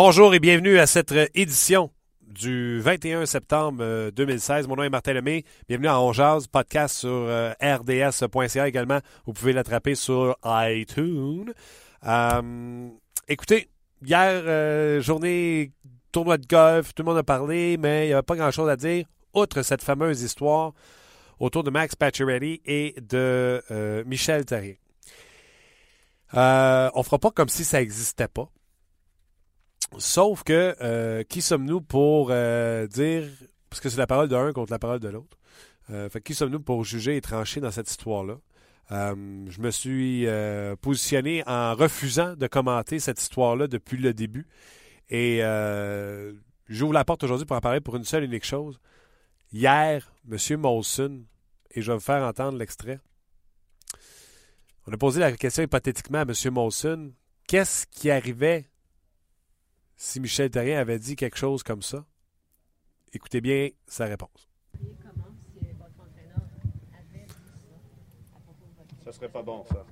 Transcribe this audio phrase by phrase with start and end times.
[0.00, 1.90] Bonjour et bienvenue à cette édition
[2.22, 4.64] du 21 septembre 2016.
[4.64, 5.42] Euh, Mon nom est Martin Lemay.
[5.68, 9.00] Bienvenue à Onjaz, podcast sur euh, rds.ca également.
[9.26, 11.52] Vous pouvez l'attraper sur iTunes.
[12.06, 12.88] Euh,
[13.26, 13.70] écoutez,
[14.06, 15.72] hier, journée
[16.12, 18.76] tournoi de golf, tout le monde a parlé, mais il n'y a pas grand-chose à
[18.76, 20.74] dire, outre cette fameuse histoire
[21.40, 23.60] autour de Max Pacioretty et de
[24.06, 24.74] Michel Terrien.
[26.34, 28.48] on ne fera pas comme si ça n'existait pas.
[29.96, 33.24] Sauf que, euh, qui sommes-nous pour euh, dire,
[33.70, 35.38] parce que c'est la parole d'un contre la parole de l'autre,
[35.90, 38.38] euh, qui sommes-nous pour juger et trancher dans cette histoire-là?
[38.90, 40.26] je me suis
[40.80, 44.46] positionné en refusant de commenter cette histoire-là depuis le début.
[45.10, 45.42] Et
[46.68, 48.80] j'ouvre la porte aujourd'hui pour en parler pour une seule et unique chose.
[49.52, 50.60] Hier, M.
[50.60, 51.24] Molson,
[51.70, 52.98] et je vais vous faire entendre l'extrait,
[54.86, 56.32] on a posé la question hypothétiquement à M.
[56.50, 57.12] Molson,
[57.46, 58.64] qu'est-ce qui arrivait
[59.98, 62.06] si Michel Terrien avait dit quelque chose comme ça,
[63.12, 64.48] écoutez bien sa réponse.
[69.04, 69.12] Ça?
[69.12, 69.86] Serait pas bon, ça.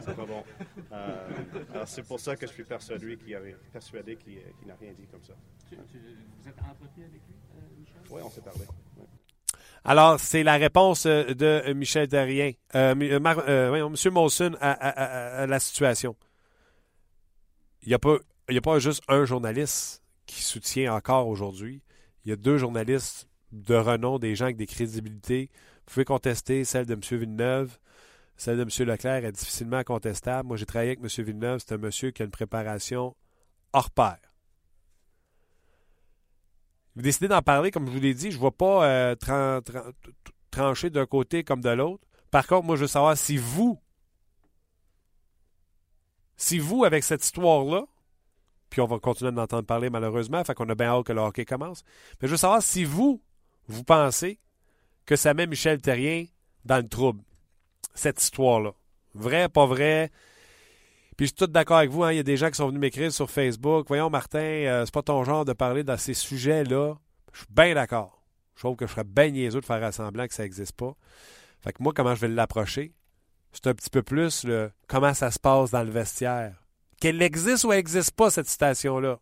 [0.00, 0.42] c'est pas bon.
[0.90, 1.28] Euh,
[1.72, 3.38] alors, c'est pour ça que je suis persuadé qu'il
[3.72, 5.34] persuadé qu'il, n'a rien dit comme ça.
[5.70, 7.96] vous êtes entretenu avec lui, euh, Michel?
[8.10, 8.62] Oui, on s'est parlé.
[9.84, 14.12] Alors, c'est la réponse euh, de Michel Terrien, euh, M.
[14.12, 16.16] Molson à, à, la situation.
[17.82, 18.16] Il n'y a pas
[18.48, 21.82] il n'y a pas juste un journaliste qui soutient encore aujourd'hui.
[22.24, 25.50] Il y a deux journalistes de renom, des gens avec des crédibilités.
[25.86, 27.00] Vous pouvez contester celle de M.
[27.00, 27.78] Villeneuve.
[28.36, 28.88] Celle de M.
[28.88, 30.48] Leclerc est difficilement contestable.
[30.48, 31.24] Moi, j'ai travaillé avec M.
[31.24, 31.60] Villeneuve.
[31.60, 33.16] C'est un monsieur qui a une préparation
[33.72, 34.18] hors pair.
[36.94, 38.30] Vous décidez d'en parler, comme je vous l'ai dit.
[38.30, 39.60] Je ne vois pas euh,
[40.50, 42.04] trancher d'un côté comme de l'autre.
[42.30, 43.80] Par contre, moi, je veux savoir si vous,
[46.36, 47.84] si vous, avec cette histoire-là,
[48.70, 51.20] puis on va continuer d'en entendre parler malheureusement, fait qu'on a bien hâte que le
[51.20, 51.82] hockey commence.
[52.20, 53.22] Mais je veux savoir si vous,
[53.68, 54.38] vous pensez
[55.04, 56.26] que ça met Michel Terrien
[56.64, 57.22] dans le trouble,
[57.94, 58.72] cette histoire-là.
[59.14, 60.10] Vrai, pas vrai?
[61.16, 62.68] Puis je suis tout d'accord avec vous, hein, il y a des gens qui sont
[62.68, 63.86] venus m'écrire sur Facebook.
[63.88, 66.94] Voyons, Martin, euh, c'est pas ton genre de parler dans ces sujets-là.
[67.32, 68.22] Je suis bien d'accord.
[68.54, 70.94] Je trouve que je serais bien niaiseux de faire semblant que ça n'existe pas.
[71.60, 72.92] Fait que moi, comment je vais l'approcher?
[73.52, 76.65] C'est un petit peu plus le comment ça se passe dans le vestiaire
[77.06, 79.20] qu'elle existe ou elle n'existe pas, cette citation-là.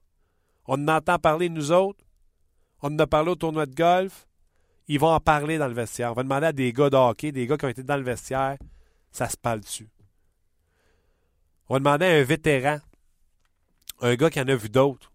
[0.67, 2.03] On en entend parler, nous autres.
[2.81, 4.27] On en a parlé au tournoi de golf.
[4.89, 6.11] Ils vont en parler dans le vestiaire.
[6.11, 8.57] On va demander à des gars de des gars qui ont été dans le vestiaire,
[9.13, 9.91] ça se parle dessus.
[11.69, 12.79] On va demander à un vétéran,
[14.01, 15.13] un gars qui en a vu d'autres,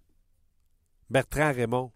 [1.09, 1.91] Bertrand Raymond,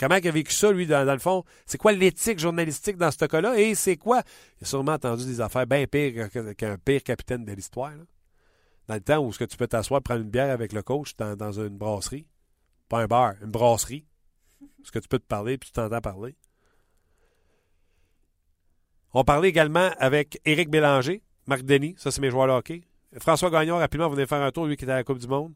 [0.00, 1.44] Comment il a vécu ça, lui, dans, le fond?
[1.66, 3.60] C'est quoi l'éthique journalistique dans ce cas-là?
[3.60, 4.22] Et c'est quoi?
[4.58, 7.92] Il a sûrement entendu des affaires bien pires qu'un pire capitaine de l'histoire.
[8.88, 11.14] Dans le temps où ce que tu peux t'asseoir prendre une bière avec le coach
[11.16, 12.26] dans, une brasserie.
[12.88, 14.06] Pas un bar, une brasserie.
[14.82, 16.34] Est-ce que tu peux te parler puis tu t'entends parler.
[19.12, 22.84] On parlait également avec Éric Bélanger, Marc Denis, ça c'est mes joueurs de hockey.
[23.18, 25.52] François Gagnon, rapidement, venait faire un tour, lui qui était à la Coupe du Monde.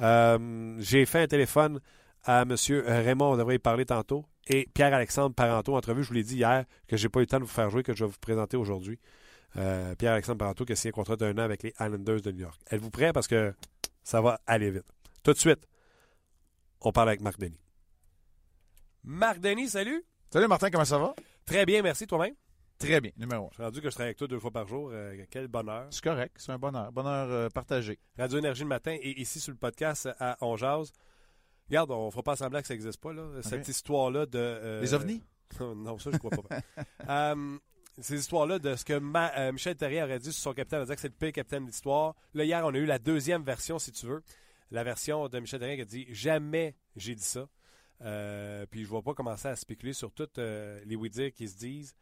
[0.00, 1.80] Euh, j'ai fait un téléphone
[2.24, 2.54] à M.
[2.86, 6.64] Raymond, on devrait y parler tantôt, et Pierre-Alexandre Parenteau, entrevue, je vous l'ai dit hier,
[6.88, 8.18] que je n'ai pas eu le temps de vous faire jouer, que je vais vous
[8.20, 8.98] présenter aujourd'hui.
[9.56, 12.40] Euh, Pierre-Alexandre Parenteau qui a signé un contrat d'un an avec les Islanders de New
[12.40, 12.60] York.
[12.70, 13.12] Êtes-vous prêt?
[13.12, 13.52] Parce que
[14.04, 14.86] ça va aller vite.
[15.22, 15.66] Tout de suite,
[16.80, 17.60] on parle avec Marc Denis.
[19.02, 20.04] Marc Denis, salut!
[20.32, 21.14] Salut Martin, comment ça va?
[21.44, 22.34] Très bien, merci toi-même.
[22.78, 23.48] Très bien, numéro un.
[23.50, 24.90] Je suis rendu que je travaille avec toi deux fois par jour.
[24.92, 25.88] Euh, quel bonheur.
[25.90, 26.90] C'est correct, c'est un bonheur.
[26.92, 27.98] Bonheur euh, partagé.
[28.16, 30.56] Radio Énergie le matin et ici sur le podcast à On
[31.70, 33.28] Regarde, on ne fera pas semblant que ça n'existe pas, là.
[33.42, 34.38] Cette histoire-là de.
[34.38, 35.22] Euh, Les ovnis?
[35.60, 36.58] non, ça, je ne crois pas.
[37.08, 37.58] euh,
[38.00, 40.96] ces histoires-là de ce que euh, Michel Terrier aurait dit sur son capitaine, on dire
[40.96, 42.16] que c'est le pire capitaine de l'histoire.
[42.34, 44.20] Là, hier, on a eu la deuxième version, si tu veux.
[44.72, 47.48] La version de Michel Terrier qui a dit Jamais j'ai dit ça.
[48.02, 51.56] Euh, puis je ne vais pas commencer à spéculer sur toutes les oui-dire qui se
[51.56, 51.94] disent.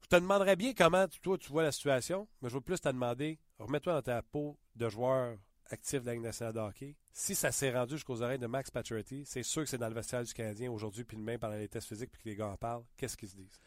[0.00, 2.88] Je te demanderais bien comment toi tu vois la situation, mais je veux plus te
[2.88, 5.36] demander remets-toi dans ta peau de joueur
[5.72, 6.72] actif de la nationale.
[7.12, 9.94] Si ça s'est rendu jusqu'aux oreilles de Max Pacioretty, c'est sûr que c'est dans le
[9.94, 12.56] vestiaire du Canadien aujourd'hui, puis demain, pendant les tests physiques, puis que les gars en
[12.56, 12.84] parlent.
[12.96, 13.60] Qu'est-ce qu'ils se disent?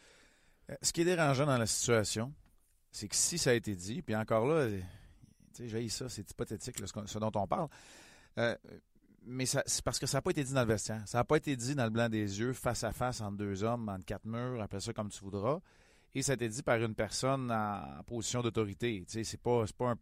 [0.69, 2.33] Euh, ce qui est dérangeant dans la situation,
[2.91, 4.67] c'est que si ça a été dit, puis encore là,
[5.59, 7.67] j'ai ça, c'est hypothétique, ce dont on parle.
[8.37, 8.55] Euh,
[9.23, 11.03] mais c'est parce que ça n'a pas été dit dans le vestiaire.
[11.05, 13.63] Ça n'a pas été dit dans le blanc des yeux, face à face, entre deux
[13.63, 15.59] hommes, entre quatre murs, après ça comme tu voudras.
[16.13, 19.05] Et ça a été dit par une personne en, position d'autorité.
[19.07, 19.97] C'est pas, pas un,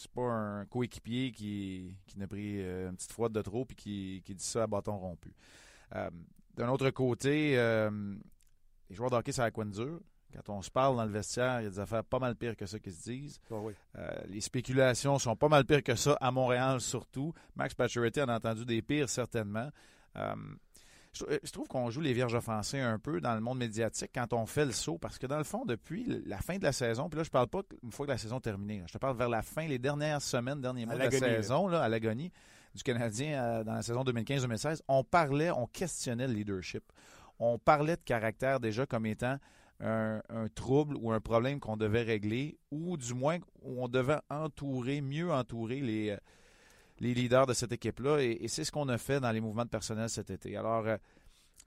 [0.00, 3.74] c'est pas un coéquipier qui, qui n'a pris euh, une petite froide de trop et
[3.74, 5.32] qui, qui dit ça à bâton rompu.
[5.94, 6.10] Euh,
[6.54, 7.90] d'un autre côté, euh,
[8.88, 10.00] les joueurs de hockey, c'est à quoi dur?
[10.32, 12.56] Quand on se parle dans le vestiaire, il y a des affaires pas mal pires
[12.56, 13.40] que ça qui se disent.
[13.50, 13.72] Ah oui.
[13.96, 17.34] Euh, les spéculations sont pas mal pires que ça, à Montréal surtout.
[17.56, 19.70] Max Pacioretty en a entendu des pires, certainement.
[21.22, 24.32] Euh, je, trouve qu'on joue les vierges offensées un peu dans le monde médiatique quand
[24.32, 27.08] on fait le saut, parce que dans le fond, depuis la fin de la saison,
[27.08, 28.98] puis là, je parle pas une fois que la saison est terminée, là, je te
[28.98, 32.32] parle vers la fin, les dernières semaines, derniers mois de la saison, là, à l'agonie
[32.74, 36.84] du Canadien euh, dans la saison 2015-2016, on parlait, on questionnait le leadership.
[37.40, 39.38] On parlait de caractère déjà comme étant
[39.80, 44.20] un, un trouble ou un problème qu'on devait régler, ou du moins où on devait
[44.28, 46.16] entourer, mieux entourer les, euh,
[47.00, 48.18] les leaders de cette équipe-là.
[48.18, 50.56] Et, c'est ce qu'on a fait dans les mouvements de personnel cet été.
[50.56, 50.96] Alors, euh,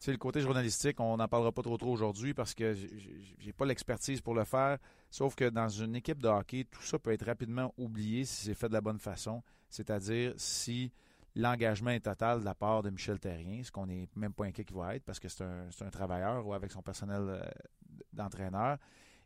[0.03, 3.65] sais, le côté journalistique, on n'en parlera pas trop trop aujourd'hui parce que j'ai- pas
[3.65, 4.77] l'expertise pour le faire.
[5.09, 8.53] Sauf que dans une équipe de hockey, tout ça peut être rapidement oublié si c'est
[8.53, 9.41] fait de la bonne façon.
[9.69, 10.91] C'est-à-dire si
[11.35, 14.65] l'engagement est total de la part de Michel Terrien, ce qu'on n'est même pas inquiet
[14.65, 17.43] qu'il va être parce que c'est un, c'est un travailleur ou avec son personnel euh,
[18.11, 18.77] d'entraîneur.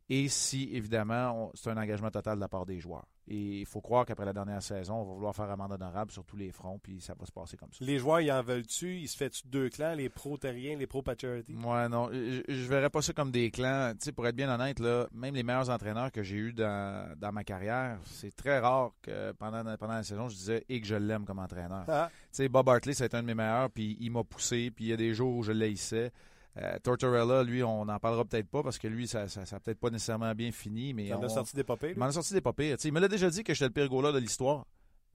[0.10, 3.06] Et si, évidemment, c'est un engagement total de la part des joueurs.
[3.30, 6.24] Et il faut croire qu'après la dernière saison, on va vouloir faire amende honorable sur
[6.24, 7.84] tous les fronts, puis ça va se passer comme ça.
[7.84, 9.00] Les joueurs, ils en veulent-tu?
[9.00, 11.54] Ils se fait deux clans, les pros terriens, les pros Pacioretty?
[11.56, 13.92] Ouais, non, je, je verrais pas ça comme des clans.
[14.00, 17.14] Tu sais, pour être bien honnête, là, même les meilleurs entraîneurs que j'ai eus dans,
[17.20, 20.88] dans ma carrière, c'est très rare que pendant, pendant la saison, je disais et que
[20.88, 21.84] je l'aime comme entraîneur.
[21.90, 24.86] Ah, Tu sais, Bob Hartley, c'est un de mes meilleurs, puis il m'a poussé, puis
[24.86, 26.12] il y a des jours où je l'haïssais.
[26.60, 29.80] Euh, Tortorella, lui, on n'en parlera peut-être pas parce que lui, ça ça, ça peut-être
[29.80, 31.92] pas nécessairement bien fini, mais on- a sorti des papés.
[31.92, 33.90] il m'en a sorti des sais, il me l'a déjà dit que j'étais le pire
[33.90, 34.66] goaler de l'histoire.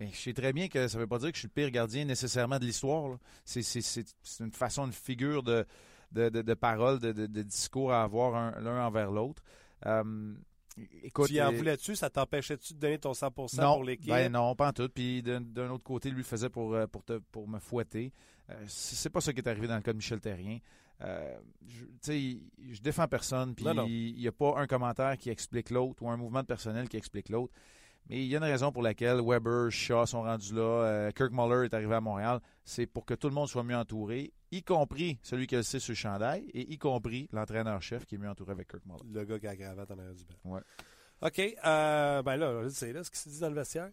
[0.01, 1.71] Mais je sais très bien que ça veut pas dire que je suis le pire
[1.71, 3.19] gardien nécessairement de l'histoire.
[3.45, 5.65] C'est, c'est- c'est- c'est une façon, une figure de,
[6.13, 9.43] de, de, de parole, de, de- discours à avoir un- l'un envers l'autre.
[9.87, 10.35] Euh,
[11.03, 11.97] écoute, Tu y en euh, voulais-tu?
[11.97, 14.09] Ça t'empêchait-tu de donner ton 100% non, pour l'équipe?
[14.09, 14.89] ben non, pas en tout.
[14.89, 18.13] Puis d'un, autre côté, lui le faisait pour, euh, pour, te- pour me fouetter.
[18.51, 20.59] Euh, c'est, c'est pas ça qui est arrivé dans le cas de Michel Terrien.
[21.03, 21.85] Euh, je,
[22.73, 26.17] je défends personne, puis il n'y a pas un commentaire qui explique l'autre ou un
[26.17, 27.53] mouvement de personnel qui explique l'autre.
[28.09, 31.33] Mais il y a une raison pour laquelle Weber, Shaw sont rendus là, euh, Kirk
[31.33, 32.41] Muller est arrivé à Montréal.
[32.65, 35.79] C'est pour que tout le monde soit mieux entouré, y compris celui qui le sait
[35.79, 39.03] sur le chandail, et y compris l'entraîneur-chef qui est mieux entouré avec Kirk Muller.
[39.13, 40.57] Le gars qui a la cravate en arrière du banc.
[40.57, 40.61] Ouais.
[41.23, 41.39] OK.
[41.65, 43.91] Euh, ben là, sais, là, ce qui se dit dans le vestiaire.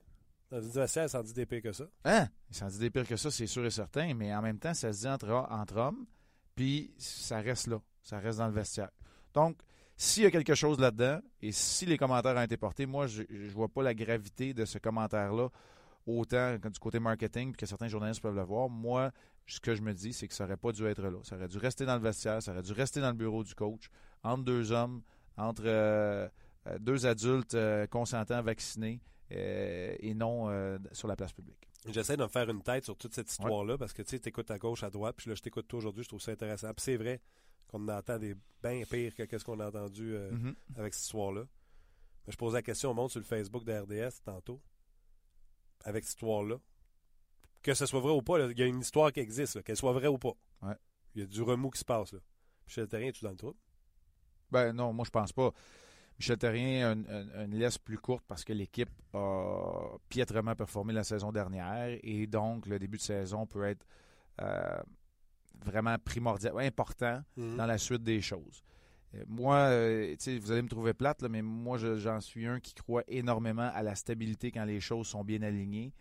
[0.49, 1.85] Dans le vestiaire, ça en dit des pires que ça.
[2.03, 2.27] Hein?
[2.49, 4.73] Il s'en dit des pires que ça, c'est sûr et certain, mais en même temps,
[4.73, 6.07] ça se dit entre, entre hommes,
[6.59, 7.79] puis ça reste là.
[8.03, 8.89] Ça reste dans le vestiaire.
[9.33, 9.55] Donc,
[9.95, 13.21] s'il y a quelque chose là-dedans, et si les commentaires ont été portés, moi, je
[13.21, 15.47] ne vois pas la gravité de ce commentaire-là,
[16.05, 18.67] autant que du côté marketing, puis que certains journalistes peuvent le voir.
[18.67, 19.11] Moi,
[19.47, 21.19] ce que je me dis, c'est que ça n'aurait pas dû être là.
[21.23, 23.55] Ça aurait dû rester dans le vestiaire, ça aurait dû rester dans le bureau du
[23.55, 23.89] coach,
[24.23, 25.01] entre deux hommes,
[25.37, 26.27] entre euh,
[26.67, 28.99] euh, deux adultes euh, consentants, vaccinés,
[29.31, 30.49] euh, et non
[30.91, 31.68] sur la place publique.
[31.87, 34.51] J'essaie de me faire une tête sur toute cette histoire-là parce que tu sais, t'écoutes
[34.51, 36.73] à gauche, à droite, puis là, je t'écoute toi aujourd'hui, je trouve ça intéressant.
[36.73, 37.21] Puis c'est vrai
[37.67, 40.55] qu'on entend des bien pires que ce qu'on a entendu euh, Mhm.
[40.75, 41.43] avec cette histoire-là.
[42.27, 44.61] Mais je posais la question au monde sur le Facebook de RDS tantôt,
[45.85, 46.57] avec cette histoire-là.
[47.61, 49.93] Que ce soit vrai ou pas, il y a une histoire qui existe, qu'elle soit
[49.93, 50.33] vraie ou pas.
[50.61, 50.75] Ouais.
[51.15, 52.13] Il y a du remous qui se passe.
[52.13, 52.19] Là.
[52.67, 53.57] Michel Terrien, es-tu dans le trouble?
[54.51, 55.51] Ben non, moi je pense pas.
[56.19, 61.03] Michel Terrien a une, une- laisse plus courte parce que l'équipe a piètrement performé la
[61.03, 63.85] saison dernière et donc le début de saison peut être
[64.41, 64.79] euh,
[65.63, 67.21] vraiment primordial, important
[67.57, 68.63] dans la suite des choses.
[69.15, 72.59] Euh, Moi, euh, vous allez me trouver plate, là, mais moi, je- j'en suis un
[72.59, 75.93] qui croit énormément à la stabilité quand les choses sont bien alignées.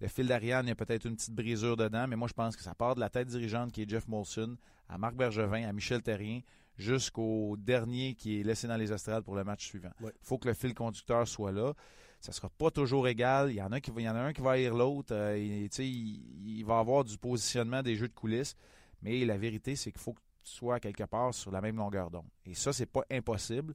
[0.00, 2.56] Le fil d'Ariane, il y a peut-être une petite brisure dedans, mais moi, je pense
[2.56, 4.56] que ça part de la tête dirigeante qui est Jeff Molson,
[4.88, 6.40] à Marc Bergevin, à Michel Terrien,
[6.76, 9.90] jusqu'au dernier qui est laissé dans les estrades pour le match suivant.
[10.00, 10.12] Il Ouais.
[10.22, 11.72] faut que le fil conducteur soit là.
[12.20, 13.50] Ça sera pas toujours égal.
[13.50, 15.14] Il y en a, qui, il y en a un qui va haïr l'autre.
[15.14, 18.56] Euh, il, il, il va avoir du positionnement des jeux de coulisses.
[19.02, 22.10] Mais la vérité, c'est qu'il faut que tu sois quelque part sur la même longueur
[22.10, 22.28] d'onde.
[22.46, 23.74] Et ça, c'est pas impossible,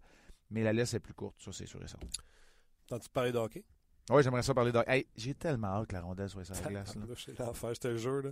[0.50, 1.36] mais la laisse est plus courte.
[1.40, 2.08] Ça, c'est sûr et certain.
[2.88, 3.64] T'as-tu parlé de hockey?
[4.10, 4.84] Oui, j'aimerais ça parler de.
[4.88, 6.98] Hey, j'ai tellement hâte que la rondelle soit sur la glace.
[7.18, 8.24] C'est l'enfer, je te le jure.
[8.24, 8.32] là.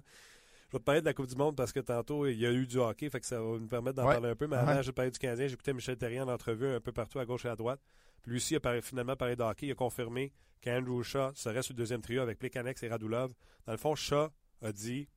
[0.70, 2.52] Je vais te parler de la Coupe du Monde parce que tantôt, il y a
[2.52, 4.14] eu du hockey, fait que ça va nous permettre d'en Ouais.
[4.16, 4.48] parler un peu.
[4.48, 4.84] Mais avant, Ouais.
[4.84, 7.50] j'ai parlé du Canadien, j'écoutais Michel Terrien en entrevue un peu partout, à gauche et
[7.50, 7.80] à droite.
[8.22, 9.68] Puis lui aussi a parlé- finalement parlé de hockey.
[9.68, 13.34] Il a confirmé qu'Andrew Shaw serait sur le deuxième trio avec Plekanex et Radulov.
[13.66, 14.30] Dans le fond, Shaw
[14.62, 15.08] a dit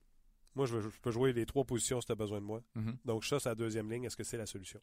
[0.56, 2.60] Moi, je, veux- je peux jouer les trois positions si tu as besoin de moi.
[2.74, 2.96] Mhm.
[3.04, 4.02] Donc, Shaw, c'est la deuxième ligne.
[4.04, 4.80] Est-ce que c'est la solution?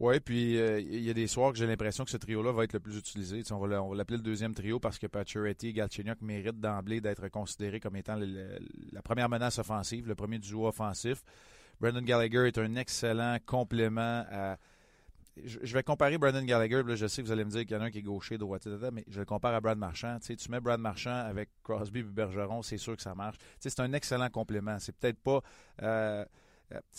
[0.00, 2.64] Oui, puis euh, il y a des soirs que j'ai l'impression que ce trio-là va
[2.64, 3.42] être le plus utilisé.
[3.52, 7.78] On va l'appeler le deuxième trio parce que Pacioretty et Galchenyuk méritent d'emblée d'être considérés
[7.78, 8.58] comme étant le-
[8.92, 11.22] la première menace offensive, le premier duo offensif.
[11.80, 14.56] Brandon Gallagher est un excellent complément à...
[15.44, 17.76] Je, vais comparer Brandon Gallagher, là, je sais que vous allez me dire qu'il y
[17.76, 20.18] en a un qui est gaucher, droit, etc., mais je le compare à Brad Marchand.
[20.20, 23.36] Tu, mets Brad Marchand avec Crosby et Bergeron, c'est sûr que ça marche.
[23.58, 24.78] C'est un excellent complément.
[24.78, 25.40] C'est peut-être pas...
[25.82, 26.24] euh, euh,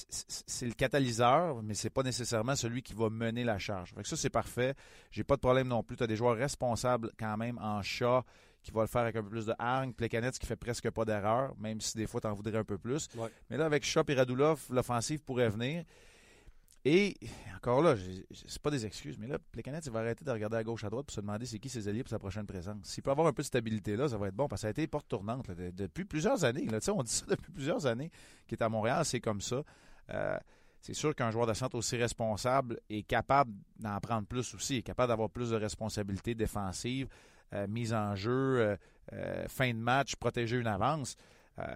[0.08, 3.94] c'est c'est le catalyseur, mais c'est pas nécessairement celui qui va mener la charge.
[3.94, 4.76] Fait que ça, c'est parfait.
[5.12, 5.98] J'ai pas de problème non plus.
[5.98, 8.24] Tu as des joueurs responsables quand même en chat
[8.64, 9.94] qui va le faire avec un peu plus de hargne.
[9.94, 12.78] Plekanec qui fait presque pas d'erreur, même si des fois tu en voudrais un peu
[12.78, 13.08] plus.
[13.16, 13.30] Ouais.
[13.50, 15.84] Mais là, avec Shaw et Radulov, l'offensive pourrait venir.
[16.88, 17.16] Et
[17.56, 17.96] encore là,
[18.32, 20.90] c'est pas des excuses, mais là, Plekanec, il va arrêter de regarder à gauche, à
[20.92, 22.78] droite pour se demander c'est qui ses alliés pour sa prochaine présence.
[22.84, 24.68] S'il peut avoir un peu de stabilité là, ça va être bon parce que ça
[24.68, 26.68] a été porte tournante depuis plusieurs années.
[26.68, 28.12] Là, on dit ça depuis plusieurs années
[28.48, 29.64] qu'il est à Montréal, c'est comme ça.
[30.12, 30.38] Euh,
[30.80, 34.84] c'est sûr qu'un joueur de centre aussi responsable est capable d'en prendre plus aussi, est
[34.84, 37.08] capable d'avoir plus de responsabilités défensives,
[37.54, 38.78] euh, mise en jeu, euh,
[39.14, 41.18] euh, fin de match, protéger une avance.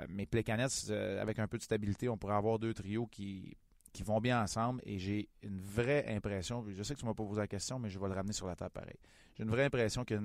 [0.10, 3.56] Mais Plekanec, euh, avec un peu de stabilité, on pourrait avoir deux trios qui,
[3.91, 7.24] qui vont bien ensemble et j'ai une vraie impression, je sais que tu m'as pas
[7.24, 8.98] posé la question, mais je vais le ramener sur la table pareil.
[9.36, 10.15] J'ai une vraie impression que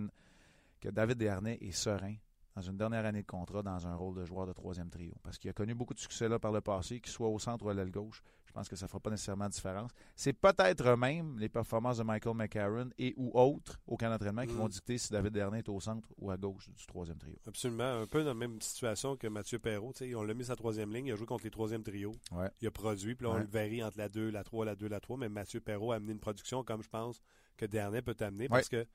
[0.91, 2.15] David Desharnais est serein
[2.55, 5.15] dans une dernière année de contrat dans un rôle de joueur de troisième trio.
[5.23, 7.65] Parce qu'il a connu beaucoup de succès là par le passé, qu'il soit au centre
[7.65, 8.23] ou à l'aile gauche.
[8.55, 9.91] Je pense que ça ne fera pas nécessairement de différence.
[10.15, 14.53] C'est peut-être même les performances de Michael McCarron et ou autres au camp d'entraînement qui
[14.53, 14.59] Mm.
[14.59, 17.35] vont dicter si David Desharnais est au centre ou à gauche du troisième trio.
[17.49, 18.03] Absolument.
[18.03, 19.93] Un peu dans la même situation que Mathieu Perrault.
[20.15, 21.07] On l'a mis sa troisième ligne.
[21.07, 22.13] Il a joué contre les troisièmes trios.
[22.31, 22.49] Ouais.
[22.61, 23.17] Il a produit.
[23.17, 23.41] Puis là, on Ouais.
[23.41, 25.17] le varie entre la 2, la 3, la 2, la 3.
[25.17, 27.21] Mais Mathieu Perrault a amené une production comme je pense
[27.57, 28.51] que Dernay peut t'amener Ouais.
[28.51, 28.87] parce que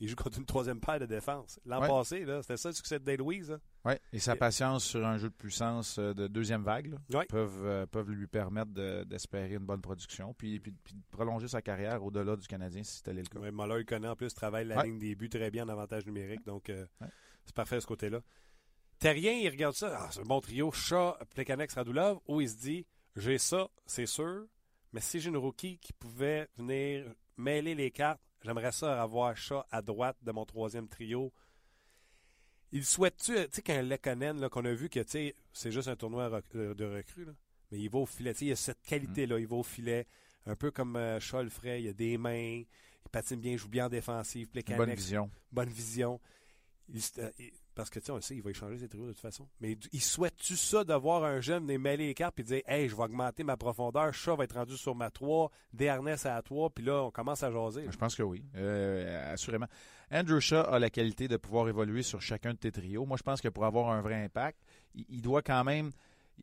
[0.00, 1.58] il joue contre une troisième paire de défense.
[1.64, 1.88] L'an Ouais.
[1.88, 3.50] passé, c'était ça le succès de Day-Louise.
[3.52, 3.60] hein?
[3.84, 4.00] Ouais.
[4.12, 7.26] Et sa patience sur un jeu de puissance euh, de deuxième vague là, Ouais.
[7.26, 11.48] peuvent, euh, peuvent lui permettre de- d'espérer une bonne production puis, puis- puis de prolonger
[11.48, 13.38] sa carrière au-delà du Canadien si tel est le cas.
[13.38, 14.84] Ouais, Muller, il connaît en plus, travaille la Ouais.
[14.86, 16.44] ligne des buts très bien en avantage numérique.
[16.44, 16.84] Donc, euh,
[17.44, 18.20] c'est parfait de ce côté-là.
[18.98, 19.94] Terrien, il regarde ça.
[20.00, 20.72] Ah, c'est un bon trio.
[20.72, 22.18] Chat, Plekanex, Radulov.
[22.28, 24.46] Où il se dit j'ai ça, c'est sûr.
[24.92, 29.66] Mais si j'ai une rookie qui pouvait venir mêler les cartes, j'aimerais ça avoir Chat
[29.70, 31.32] à droite de mon troisième trio.
[32.72, 35.88] Il souhaite-tu, tu sais, qu'un Lekonen, là, qu'on a vu que, tu sais, c'est juste
[35.88, 37.32] un tournoi rec- euh, de recrues, là,
[37.70, 38.32] mais il va au filet.
[38.32, 40.06] Tu sais, il a cette qualité-là, il va au filet.
[40.46, 42.66] Un peu comme euh, Shaw le ferait, il a des mains, il
[43.12, 45.30] patine bien, il joue bien en défensive, Plekanec, bonne vision.
[45.52, 46.20] bonne vision.
[46.88, 49.12] Il euh, il- parce que, tu sais, on sait, il va échanger ses trios de
[49.12, 49.46] toute façon.
[49.60, 52.96] Mais il- souhaite-tu ça d'avoir un jeune venir mêler les cartes et dire Hey, je
[52.96, 56.84] vais augmenter ma profondeur, Shaw va être rendu sur ma 3, Desharnais à 3, puis
[56.84, 57.86] là, on commence à jaser.
[57.88, 59.66] Je pense que oui, euh, assurément.
[60.10, 63.04] Andrew Shaw a la qualité de pouvoir évoluer sur chacun de tes trios.
[63.06, 64.58] Moi, je pense que pour avoir un vrai impact,
[64.94, 65.92] il doit quand même.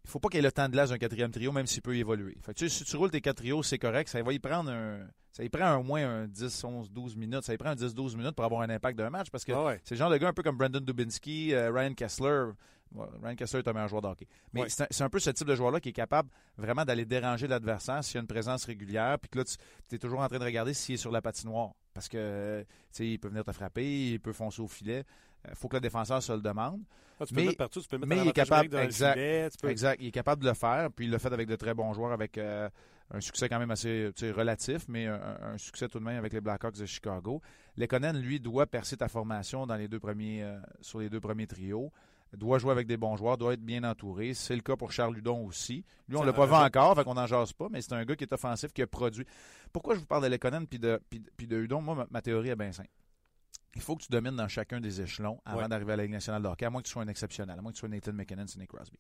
[0.03, 1.95] Il faut pas qu'il ait le temps de glace d'un quatrième trio, même s'il peut
[1.95, 2.38] évoluer.
[2.41, 4.09] Fait que, tu sais, si tu roules tes quatre trios, c'est correct.
[4.09, 5.00] Ça va y prendre un.
[5.31, 7.43] Ça y prend au moins un 10, 11, 12 minutes.
[7.43, 9.51] Ça y prend un 10, 12 minutes pour avoir un impact d'un match parce que
[9.53, 9.81] Ah ouais.
[9.83, 12.51] c'est le genre de gars un peu comme Brandon Dubinsky, euh, Ryan Kessler.
[12.93, 14.27] Ouais, Ryan Kessler est un meilleur joueur de hockey.
[14.53, 14.67] Mais Ouais.
[14.69, 18.15] c'est un, peu ce type de joueur-là qui est capable vraiment d'aller déranger l'adversaire s'il
[18.15, 19.17] y a une présence régulière.
[19.19, 21.71] Puis que là, tu es toujours en train de regarder s'il est sur la patinoire.
[21.95, 25.03] Parce que, tu sais, il peut venir te frapper, il peut foncer au filet.
[25.50, 26.81] Il faut que le défenseur se le demande.
[27.19, 28.33] Ah, tu peux mais- le mettre partout, tu peux le mettre mais en il est
[28.33, 29.97] capable- dans exact, filet, tu peux- Exact.
[30.01, 30.89] Il est capable de le faire.
[30.91, 32.69] Puis il l'a fait avec de très bons joueurs, avec euh,
[33.12, 36.41] un succès quand même assez relatif, mais un, un succès tout de même avec les
[36.41, 37.41] Blackhawks de Chicago.
[37.77, 41.47] Lekonen, lui, doit percer ta formation dans les deux premiers, euh, sur les deux premiers
[41.47, 41.91] trios.
[42.35, 44.33] Doit jouer avec des bons joueurs, doit être bien entouré.
[44.33, 45.85] C'est le cas pour Charles Ludon aussi.
[46.09, 48.15] Lui, on l'a pas vu encore, fait qu'on n'en jase pas, mais c'est un gars
[48.15, 49.23] qui est offensif, qui a produit.
[49.71, 51.79] Pourquoi je vous parle de Lekonen puis de, puis, puis de Hudon?
[51.81, 52.89] Moi, ma, ma théorie est bien simple.
[53.75, 55.68] Il faut que tu domines dans chacun des échelons avant Ouais.
[55.68, 57.62] d'arriver à la Ligue nationale de hockey, à moins que tu sois un exceptionnel, à
[57.62, 58.98] moins que tu sois Nathan McKinnon, Sidney Crosby.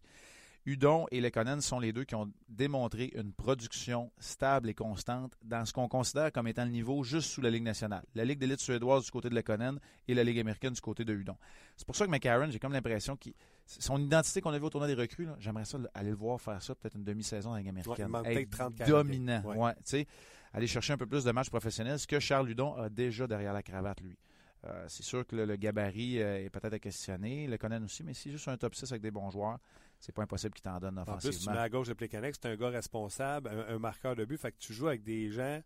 [0.65, 5.65] Udon et Lekonen sont les deux qui ont démontré une production stable et constante dans
[5.65, 8.03] ce qu'on considère comme étant le niveau juste sous la Ligue nationale.
[8.15, 9.77] La Ligue d'élite suédoise du côté de Lekonen
[10.07, 11.35] et la Ligue américaine du côté de Udon.
[11.75, 13.33] C'est pour ça que McCarron, j'ai comme l'impression qu'il
[13.65, 16.61] son identité qu'on a vu au tournoi des recrues, j'aimerais ça aller le voir faire
[16.61, 18.07] ça, peut-être une demi-saison dans la Ligue américaine.
[18.15, 18.89] Être peut-être 30 40.
[18.89, 19.41] dominant.
[19.43, 19.57] Ouais.
[19.57, 20.07] Ouais,
[20.53, 23.51] aller chercher un peu plus de matchs professionnels, ce que Charles Ludon a déjà derrière
[23.51, 24.17] la cravate, lui.
[24.65, 28.03] Euh, c'est sûr que le, le gabarit euh, est peut-être à questionner, le Conan aussi,
[28.03, 29.59] mais si juste un top 6 avec des bons joueurs,
[29.99, 31.53] c'est pas impossible qu'il t'en donne En plus, tu offensivement.
[31.53, 34.37] mets à gauche de Plekanec, c'est un gars responsable, un, un marqueur de but.
[34.37, 35.61] Fait que tu joues avec des gens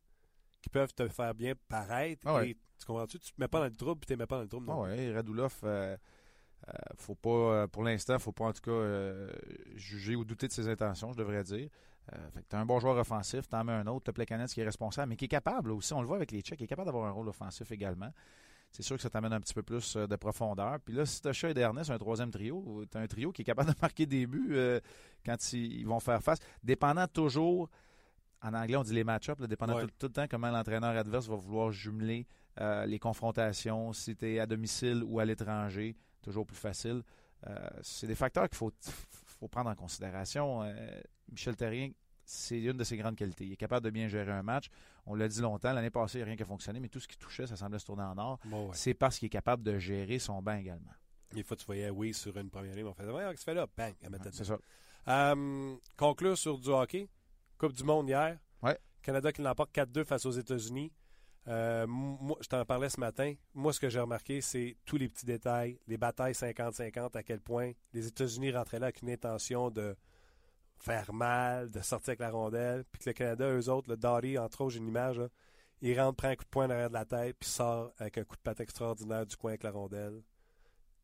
[0.62, 2.22] qui peuvent te faire bien paraître.
[2.26, 2.50] Ah ouais.
[2.50, 3.20] et, tu comprends-tu?
[3.20, 4.68] Tu te mets pas dans le trouble, puis tu te mets pas dans le trouble.
[4.70, 4.82] Ah non.
[4.82, 5.96] ouais, Radulov, euh,
[6.68, 9.32] euh, faut pas, pour l'instant, faut pas en tout cas
[9.76, 11.70] juger ou douter de ses intentions, je devrais dire.
[12.14, 14.62] Euh, fait que t'as un bon joueur offensif, t'en mets un autre, t'as Plekanec qui
[14.62, 16.68] est responsable, mais qui est capable aussi, on le voit avec les Tchèques, qui est
[16.68, 18.12] capable d'avoir un rôle offensif également.
[18.78, 20.80] C'est sûr que ça t'amène un petit peu plus euh, de profondeur.
[20.82, 23.46] Puis là, si t'as Chat et Dernay, un troisième trio, t'as un trio qui est
[23.46, 24.80] capable de marquer des buts euh,
[25.26, 27.72] quand ils, vont faire face, dépendant toujours,
[28.44, 29.82] en anglais on dit les match-ups, dépendant Ouais.
[29.82, 32.28] tout, tout le temps comment l'entraîneur adverse va vouloir jumeler
[32.62, 37.02] euh, les confrontations, si tu es à domicile ou à l'étranger, toujours plus facile.
[37.48, 38.72] Euh, c'est des facteurs qu'il faut,
[39.40, 40.62] faut prendre en considération.
[41.32, 41.90] Michel Terrien,
[42.28, 43.46] c'est une de ses grandes qualités.
[43.46, 44.70] Il est capable de bien gérer un match.
[45.06, 47.00] On l'a dit longtemps, l'année passée, il n'y a rien qui a fonctionné, mais tout
[47.00, 48.40] ce qui touchait, ça semblait se tourner en or.
[48.46, 48.72] Bon, ouais.
[48.74, 50.92] C'est parce qu'il est capable de gérer son banc également.
[51.32, 53.46] Des fois, tu voyais oui sur une première ligne, on faisait Ouais, qu'est-ce que tu
[53.46, 53.68] fais là?
[53.78, 54.58] Bang, elle mettait C'est ça.
[55.08, 57.08] Euh, conclure sur du hockey.
[57.58, 58.38] Coupe du Monde hier.
[58.62, 58.78] Ouais.
[59.02, 60.92] Canada qui l'emporte 4-2 face aux États-Unis.
[61.48, 63.34] Euh, moi, je t'en parlais ce matin.
[63.54, 67.40] Moi, ce que j'ai remarqué, c'est tous les petits détails, les batailles 50-50, à quel
[67.40, 69.96] point les États-Unis rentraient là avec une intention de
[70.80, 74.38] faire mal, de sortir avec la rondelle, puis que le Canada, eux autres, le Doughty,
[74.38, 75.28] entre autres, j'ai une image, là,
[75.82, 78.24] il rentre, prend un coup de poing derrière de la tête, puis sort avec un
[78.24, 80.22] coup de patte extraordinaire du coin avec la rondelle.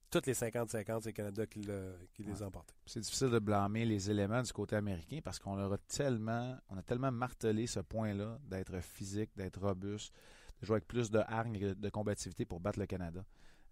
[0.09, 2.75] Toutes les 50-50, c'est le Canada qui, le- qui les a emportés.
[2.85, 6.77] C'est difficile de blâmer les éléments du côté américain parce qu'on leur a tellement, on
[6.77, 10.13] a tellement martelé ce point-là d'être physique, d'être robuste,
[10.61, 13.25] de jouer avec plus de hargne et de combativité pour battre le Canada.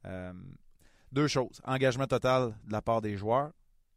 [0.05, 0.33] Euh,
[1.11, 1.61] deux choses.
[1.63, 3.51] Engagement total de la part des joueurs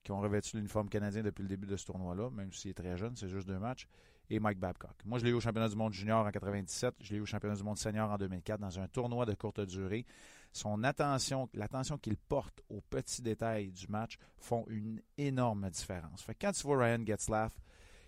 [0.04, 2.96] qui ont revêtu l'uniforme canadien depuis le début de ce tournoi-là, même s'il est très
[2.96, 3.88] jeune, c'est juste deux matchs,
[4.30, 4.94] et Mike Babcock.
[5.04, 7.26] Moi, je l'ai eu au championnat du monde junior en 97, je l'ai eu au
[7.26, 10.06] championnat du monde senior en 2004 dans un tournoi de courte durée.
[10.52, 16.22] Son attention, l'attention qu'il porte aux petits détails du match font une énorme différence.
[16.22, 17.52] Fait que quand tu vois Ryan Getzlaff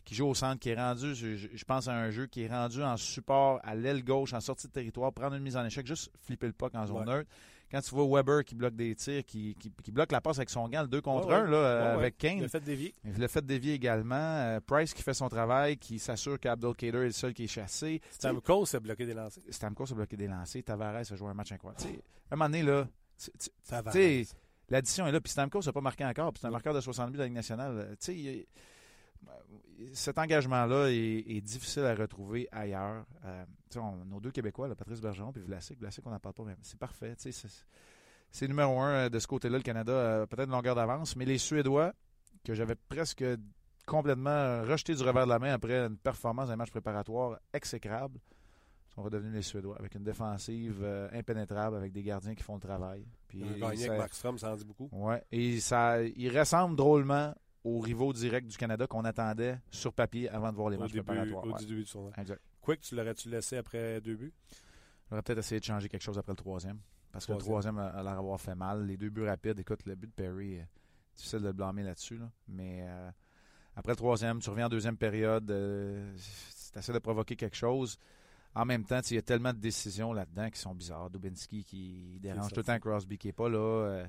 [0.05, 2.81] qui joue au centre, qui est rendu, je, pense à un jeu qui est rendu
[2.85, 6.13] en support à l'aile gauche, en sortie de territoire, prendre une mise en échec, juste
[6.23, 7.05] flipper le puck en zone Ouais.
[7.17, 7.31] neutre.
[7.71, 10.51] Quand tu vois Weber qui bloque des tirs, qui, qui, qui bloque la passe avec
[10.51, 11.51] son gant, le 2 contre Ouais, 1 ouais.
[11.51, 11.95] là, euh, Ouais, ouais.
[12.03, 12.95] avec Kane, Le fait dévier.
[13.05, 14.15] il l'a fait dévier également.
[14.15, 18.01] Euh, Price qui fait son travail, qui s'assure qu'Abdelkader est le seul qui est chassé.
[18.11, 19.43] Stamkos a bloqué des lancers.
[19.51, 20.63] Stamkos a bloqué des lancers.
[20.63, 21.83] Tavares a joué un match incroyable.
[22.31, 22.87] À un moment donné, là,
[24.71, 25.21] l'addition est là.
[25.21, 26.33] Puis Stamkos n'a pas marqué encore.
[26.33, 27.89] Puis c'est un marqueur de 60 buts de la Ligue nationale.
[28.01, 28.47] Tu sais, il-
[29.93, 33.05] cet engagement-là est, est difficile à retrouver ailleurs.
[33.25, 33.45] Euh,
[33.77, 36.57] on- nos deux Québécois, là, Patrice Bergeron et Vlasic, Vlasic, on n'en parle pas, mais
[36.63, 37.15] c'est parfait.
[38.31, 39.59] C'est numéro un euh, de ce côté-là.
[39.59, 41.93] Le Canada a peut-être une longueur d'avance, mais les Suédois,
[42.45, 43.25] que j'avais presque
[43.87, 48.19] complètement euh, rejeté du revers de la main après une performance d'un match préparatoire exécrable,
[48.95, 52.61] sont redevenus les Suédois avec une défensive euh, impénétrable, avec des gardiens qui font le
[52.61, 53.07] travail.
[53.29, 54.89] Puis gagné avec Markstrom, ça en dit beaucoup.
[54.93, 57.35] Ouais, et ça, il ressemble drôlement
[57.67, 60.93] aux rivaux directs du Canada qu'on attendait sur papier avant de voir les Au matchs
[60.93, 61.45] début, préparatoires.
[61.45, 62.13] au Ouais, début du tournoi.
[62.17, 62.41] exact.
[62.61, 64.33] Quick, tu l'aurais-tu laissé après deux buts?
[65.11, 66.79] J'aurais peut-être essayé de changer quelque chose après le troisième.
[67.13, 67.79] Parce que le Troisième.
[67.79, 68.87] a a l'air d'avoir fait mal.
[68.87, 70.63] Les deux buts rapides, écoute, le but de Perry, euh,
[71.17, 72.19] difficile de le blâmer là-dessus.
[72.19, 72.31] là.
[72.49, 73.11] Mais euh,
[73.75, 76.15] après le troisième, tu reviens en deuxième période, euh,
[76.73, 77.99] tu essaies de provoquer quelque chose.
[78.55, 81.11] En même temps, il y a tellement de décisions là-dedans qui sont bizarres.
[81.11, 83.59] Dubinski qui dérange tout le temps Crosby qui n'est pas là.
[83.59, 84.07] euh,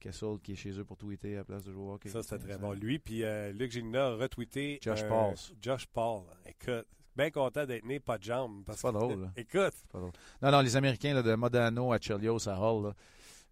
[0.00, 2.08] Kessel qui est chez eux pour tweeter à la place de jouer au hockey.
[2.08, 2.72] Ça, c'était très bon.
[2.72, 4.78] Lui, puis euh, Luc Gigna a retweeté.
[4.82, 5.34] Josh euh, Paul.
[5.60, 6.22] Josh Paul.
[6.46, 8.64] Écoute, bien content d'être né, pas de jambes.
[8.68, 9.32] C'est pas drôle, là.
[9.36, 10.12] Écoute, Pas drôle.
[10.42, 12.94] Non, non, les Américains là, de Modano à Chelios à Hall, là,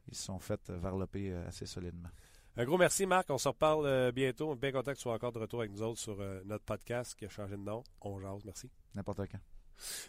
[0.08, 2.08] ils se sont fait euh, varloper assez solidement.
[2.56, 3.28] un gros merci, Marc.
[3.30, 4.54] On se reparle bientôt.
[4.56, 7.26] Bien content que tu sois encore de retour avec nous autres sur notre podcast qui
[7.26, 7.84] a changé de nom.
[8.00, 8.44] On jase.
[8.44, 8.70] Merci.
[8.94, 9.38] N'importe quand.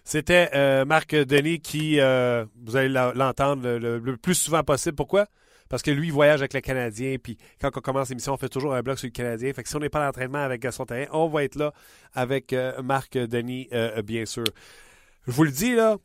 [0.03, 4.95] C'était euh, Marc Denis qui, euh, vous allez l'entendre le, plus souvent possible.
[4.95, 5.27] Pourquoi?
[5.69, 8.49] Parce que lui, il voyage avec le Canadien, puis quand on commence l'émission, on fait
[8.49, 9.53] toujours un bloc sur le Canadien.
[9.53, 11.73] Fait que si on n'est pas à l'entraînement avec Gaston Terrien, on va être là
[12.13, 13.69] avec euh, Marc Denis,
[14.03, 14.45] bien sûr.
[15.27, 15.97] Je vous le dis, là,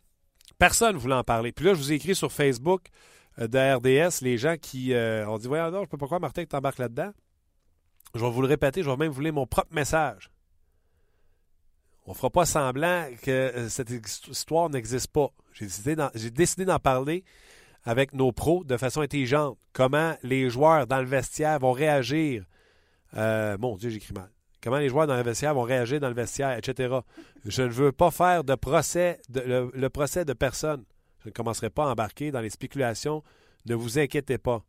[0.58, 1.52] personne ne voulait en parler.
[1.52, 2.82] Puis là, je vous ai écrit sur Facebook
[3.38, 6.50] de RDS, les gens qui ont dit Voyons donc, je peux pas croire, Martin, que
[6.50, 7.12] tu embarques là-dedans.
[8.14, 10.30] Je vais vous le répéter, je vais même vous mon propre message.
[12.06, 13.90] On ne fera pas semblant que euh, cette
[14.28, 15.30] histoire n'existe pas.
[15.52, 15.66] J'ai
[16.30, 17.24] décidé d'en- parler
[17.84, 19.58] avec nos pros de façon intelligente.
[19.72, 22.44] Comment les joueurs dans le vestiaire vont réagir.
[23.16, 24.30] Euh, mon Dieu, j'écris mal.
[24.62, 26.96] Comment les joueurs dans le vestiaire vont réagir dans le vestiaire, etc.
[27.44, 30.84] Je ne veux pas faire de procès, le procès de personne.
[31.22, 33.22] Je ne commencerai pas à embarquer dans les spéculations.
[33.66, 34.62] Ne vous inquiétez pas.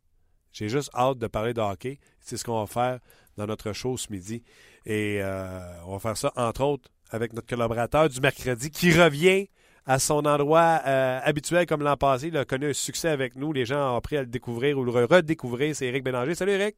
[0.52, 1.98] J'ai juste hâte de parler de hockey.
[2.20, 3.00] C'est ce qu'on va faire
[3.36, 4.42] dans notre show ce midi.
[4.86, 9.48] Et euh, on va faire ça, entre autres, avec notre collaborateur du mercredi qui revient
[9.86, 12.28] à son endroit euh, habituel comme l'an passé.
[12.28, 13.52] Il a connu un succès avec nous.
[13.52, 15.76] Les gens ont appris à le découvrir ou le redécouvrir.
[15.76, 16.34] C'est Eric Bélanger.
[16.34, 16.76] Salut Eric.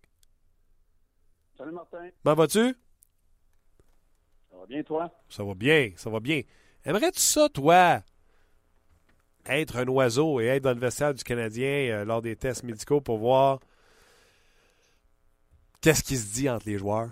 [1.57, 2.75] Salut Martin, Comment vas-tu?
[4.51, 5.11] ça va bien toi?
[5.29, 6.43] Ça va bien, ça va bien.
[6.85, 8.03] Aimerais-tu ça, toi,
[9.47, 13.01] être un oiseau et être dans le vestiaire du Canadien euh, lors des tests médicaux
[13.01, 13.59] pour voir
[15.81, 17.11] qu'est-ce qui se dit entre les joueurs?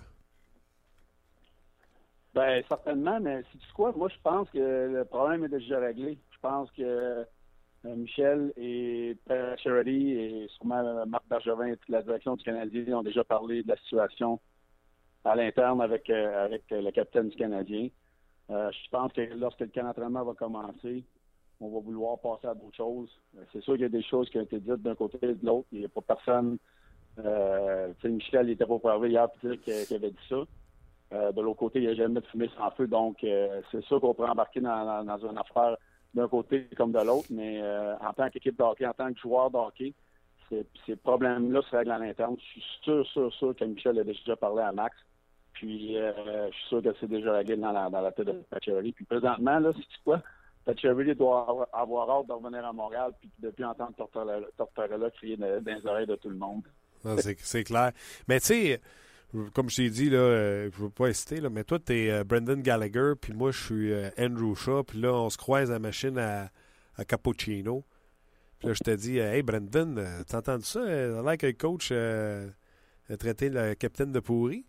[2.37, 3.93] Ben certainement, mais c'est quoi?
[3.97, 6.19] Moi je pense que le problème est déjà réglé.
[6.33, 7.25] Je pense que euh,
[7.83, 9.17] Michel et
[9.57, 13.69] Charity et sûrement Marc Bergevin et toute la direction du Canadien ont déjà parlé de
[13.69, 14.39] la situation
[15.25, 17.89] à l'interne avec, euh, avec le capitaine du Canadien.
[18.51, 21.05] Euh, je pense que lorsque le camp d'entraînement va commencer,
[21.59, 23.11] on va vouloir passer à d'autres choses.
[23.51, 25.47] C'est sûr qu'il y a des choses qui ont été dites d'un côté et de
[25.47, 25.69] l'autre.
[25.73, 26.59] Il n'y a pas personne.
[27.19, 30.45] Euh, tu Michel n'était pas pour hier pour dire qu'il avait dit ça.
[31.13, 32.87] Euh, de l'autre côté, il n'y a jamais de fumée sans feu.
[32.87, 35.77] Donc, euh, c'est sûr qu'on pourrait embarquer dans, une affaire
[36.15, 37.29] d'un côté comme de l'autre.
[37.31, 39.95] Mais euh, en tant qu'équipe de hockey, en tant que joueur de hockey,
[40.49, 42.37] ces, problèmes-là se règlent à l'interne.
[42.39, 44.97] Je suis sûr, sûr, sûr que Michel a déjà parlé à Max.
[45.53, 48.93] Puis je suis sûr que c'est déjà réglé dans la, dans la tête de Pacioretty.
[48.93, 50.23] Puis présentement, là, c'est quoi?
[50.67, 55.63] Pacioretty doit avoir, hâte de revenir à Montréal puis depuis entendre Tortorella, Tortorella crier dans,
[55.65, 56.63] les oreilles de tout le monde.
[57.17, 57.93] C'est clair.
[58.29, 58.81] Mais tu sais,
[59.55, 62.25] comme je t'ai dit, là, euh, je veux pas hésiter, là, mais toi, tu es
[62.25, 65.75] Brendan Gallagher, puis moi, je suis euh, Andrew Shaw, puis là, on se croise à
[65.75, 66.51] la machine à,
[67.07, 67.85] Cappuccino.
[68.59, 70.81] Puis là, je te dis, euh, Hey, Brendan, euh, t'entends ça?
[70.81, 72.49] Euh, l'air que le coach euh,
[73.11, 74.65] a traité le capitaine de pourri.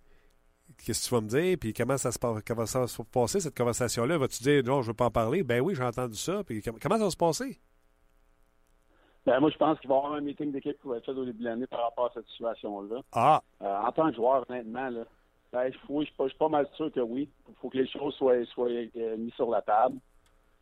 [0.83, 1.57] Qu'est-ce que tu vas me dire?
[1.57, 4.17] Puis comment ça, se passe, comment ça va se passer, cette conversation-là?
[4.17, 5.43] Vas-tu dire, non, je veux pas en parler?
[5.43, 6.43] Ben oui, j'ai entendu ça.
[6.43, 7.59] Puis com- comment ça va se passer?
[9.27, 11.11] Ben, moi, je pense qu'il va y avoir un meeting d'équipe qui va être fait
[11.11, 13.01] au début de l'année par rapport à cette situation-là.
[13.11, 15.03] Ah, Euh, en tant que joueur, honnêtement, là,
[15.51, 17.29] ben, je, oui, je, suis pas- mal sûr que oui.
[17.49, 19.97] Il faut que les choses soient, soient euh, mises sur la table.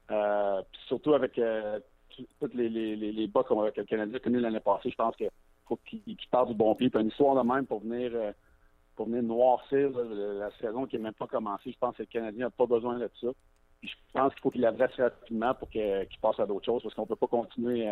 [0.10, 4.60] Euh, surtout avec tous les, les, les, les bas que le Canadien a connus l'année
[4.60, 5.30] passée, je pense qu'il
[5.68, 6.90] faut qu'il qu'il parte du bon pied.
[6.90, 8.34] Puis une histoire de même pour venir
[8.96, 11.72] pour venir noircir là, la, saison qui n'est même pas commencée.
[11.72, 13.28] Je pense que le Canadien n'a pas besoin de ça.
[13.80, 16.96] Puis je pense qu'il faut qu'il l'adresse rapidement pour qu'il passe à d'autres choses parce
[16.96, 17.92] qu'on peut pas continuer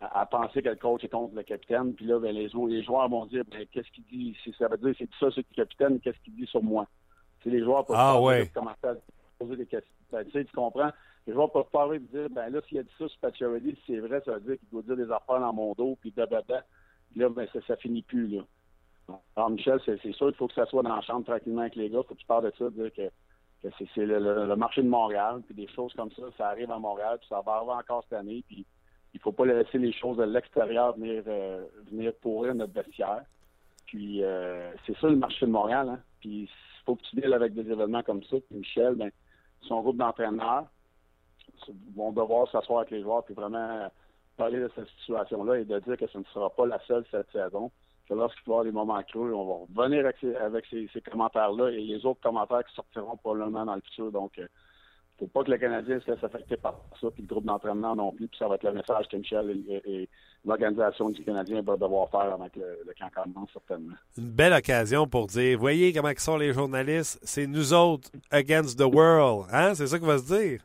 [0.00, 1.94] à, penser que le coach est contre le capitaine.
[1.94, 4.36] Puis là, ben, les, les joueurs vont dire ben, qu'est-ce qu'il dit?
[4.42, 6.86] Si ça veut dire c'est ça sur le capitaine, qu'est-ce qu'il dit sur moi?
[7.44, 8.48] Sais, les joueurs peuvent Ah, ouais.
[8.54, 9.00] commencer à se
[9.38, 9.92] poser des questions.
[10.12, 10.90] Ben, tu sais, tu comprends?
[11.26, 13.82] Les joueurs peuvent parler et dire ben là, s'il a dit ça sur Pacioretty, si
[13.94, 16.64] c'est vrai, ça veut dire qu'il doit dire des affaires dans mon dos, puis blablabla.
[17.10, 18.42] Puis là, ben, ça, ça finit plus, là.
[19.34, 21.74] Alors, Michel, c'est c'est sûr qu'il faut que ça soit dans la chambre tranquillement avec
[21.76, 21.98] les gars.
[22.04, 23.10] Il faut que tu parles de ça, dire que,
[23.62, 26.70] c'est c'est le, le- le marché de Montréal, puis des choses comme ça, ça arrive
[26.70, 28.64] à Montréal, puis ça va arriver encore cette année, puis
[29.14, 33.22] il faut pas laisser les choses de l'extérieur venir, euh, venir pourrir notre vestiaire.
[33.86, 36.00] Puis euh, c'est ça le marché de Montréal, hein.
[36.20, 38.36] Puis il faut que tu deals avec des événements comme ça.
[38.48, 39.10] Puis Michel, ben,
[39.62, 40.66] son groupe d'entraîneurs
[41.94, 43.90] vont devoir s'asseoir avec les joueurs puis vraiment
[44.36, 47.30] parler de cette situation-là et de dire que ce ne sera pas la seule cette
[47.30, 47.70] saison.
[48.08, 51.00] Que lorsqu'il va y avoir des moments creux, on va revenir avec ces, avec ces,
[51.00, 54.10] commentaires-là et les autres commentaires qui sortiront probablement dans le futur.
[54.10, 54.46] Donc, ne
[55.20, 58.10] faut pas que le Canadien se laisse affecter par ça, puis le groupe d'entraînement non
[58.10, 58.26] plus.
[58.26, 60.08] Puis ça va être le message que Michel et, et- et
[60.44, 63.94] l'organisation du Canadien va devoir faire que le, le camp commence, certainement.
[64.18, 68.84] une belle occasion pour dire, voyez comment sont les journalistes, c'est nous autres against the
[68.92, 69.46] world.
[69.52, 69.74] Hein?
[69.74, 70.62] C'est ça qu'il va se dire?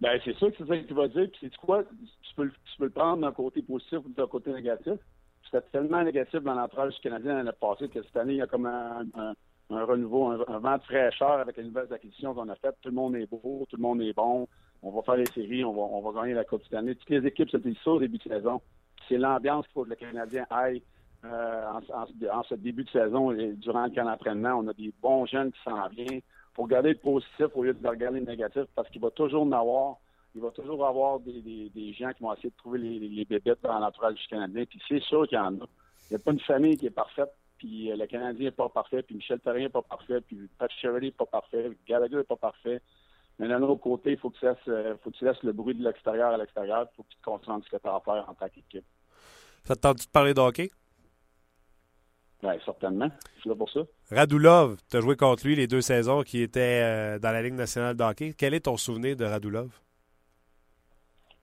[0.00, 1.28] Ben, c'est sûr que c'est ça que tu vas dire.
[1.32, 1.84] Puis, c'est quoi?
[1.84, 4.94] Tu peux, le- tu peux le prendre d'un côté positif ou d'un côté négatif.
[5.44, 8.46] C'était tellement négatif dans l'entourage du Canadien l'année passée que cette année, il y a
[8.46, 9.34] comme un, un,
[9.70, 12.76] un renouveau, un, vent de fraîcheur avec les nouvelles acquisitions qu'on a faites.
[12.82, 14.46] Tout le monde est beau, tout le monde est bon.
[14.82, 16.94] On va faire les séries, on va, on va gagner la Coupe cette.
[16.94, 18.60] Toutes les équipes se ça au début de saison.
[19.08, 20.82] C'est l'ambiance qu'il faut que le Canadien aille
[21.24, 21.80] euh, en,
[22.38, 24.54] en- ce début de saison et durant le camp d'entraînement.
[24.58, 26.20] On a des bons jeunes qui s'en viennent.
[26.20, 29.42] Il faut regarder le positif au lieu de regarder le négatif parce qu'il va toujours
[29.42, 29.96] en avoir.
[30.34, 33.62] Il va toujours avoir des, des, gens qui vont essayer de trouver les, les bébêtes
[33.62, 34.64] dans l'entourage du Canadien.
[34.68, 35.66] Puis c'est sûr qu'il y en a.
[36.10, 37.32] Il n'y a pas une famille qui est parfaite.
[37.58, 39.02] Puis euh, le Canadien n'est pas parfait.
[39.02, 40.20] Puis Michel Therrien n'est pas parfait.
[40.20, 41.70] Puis Pat Shirley n'est pas parfait.
[41.86, 42.80] Gallagher n'est pas parfait.
[43.38, 45.52] Mais d'un autre côté, il faut que tu laisses, euh, faut que tu laisses le
[45.52, 46.88] bruit de l'extérieur à l'extérieur.
[46.92, 48.48] Il faut que tu te concentres sur ce que tu as à faire en tant
[48.48, 48.84] qu'équipe.
[49.64, 50.70] Ça te tente de parler de hockey?
[52.42, 53.08] Oui, certainement.
[53.36, 53.80] Je suis là pour ça.
[54.10, 57.54] Radulov, tu as joué contre lui les deux saisons qui étaient euh, dans la Ligue
[57.54, 58.34] nationale de hockey.
[58.36, 59.80] Quel est ton souvenir de Radulov?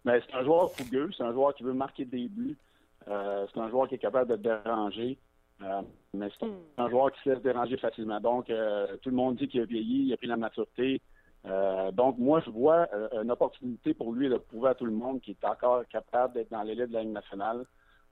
[0.06, 2.58] Mais c'est un joueur fougueux, c'est un joueur qui veut marquer des buts,
[3.06, 5.19] c'est un joueur qui est capable de déranger,
[5.63, 5.82] euh,
[6.13, 6.45] mais c'est
[6.78, 8.19] un joueur qui se laisse déranger facilement.
[8.19, 11.02] Donc, euh, tout le monde dit qu'il a vieilli, il a pris la maturité.
[11.45, 14.91] Euh, donc, moi, je vois euh, une opportunité pour lui de prouver à tout le
[14.91, 17.65] monde qu'il est encore capable d'être dans l'élite de la Ligue nationale.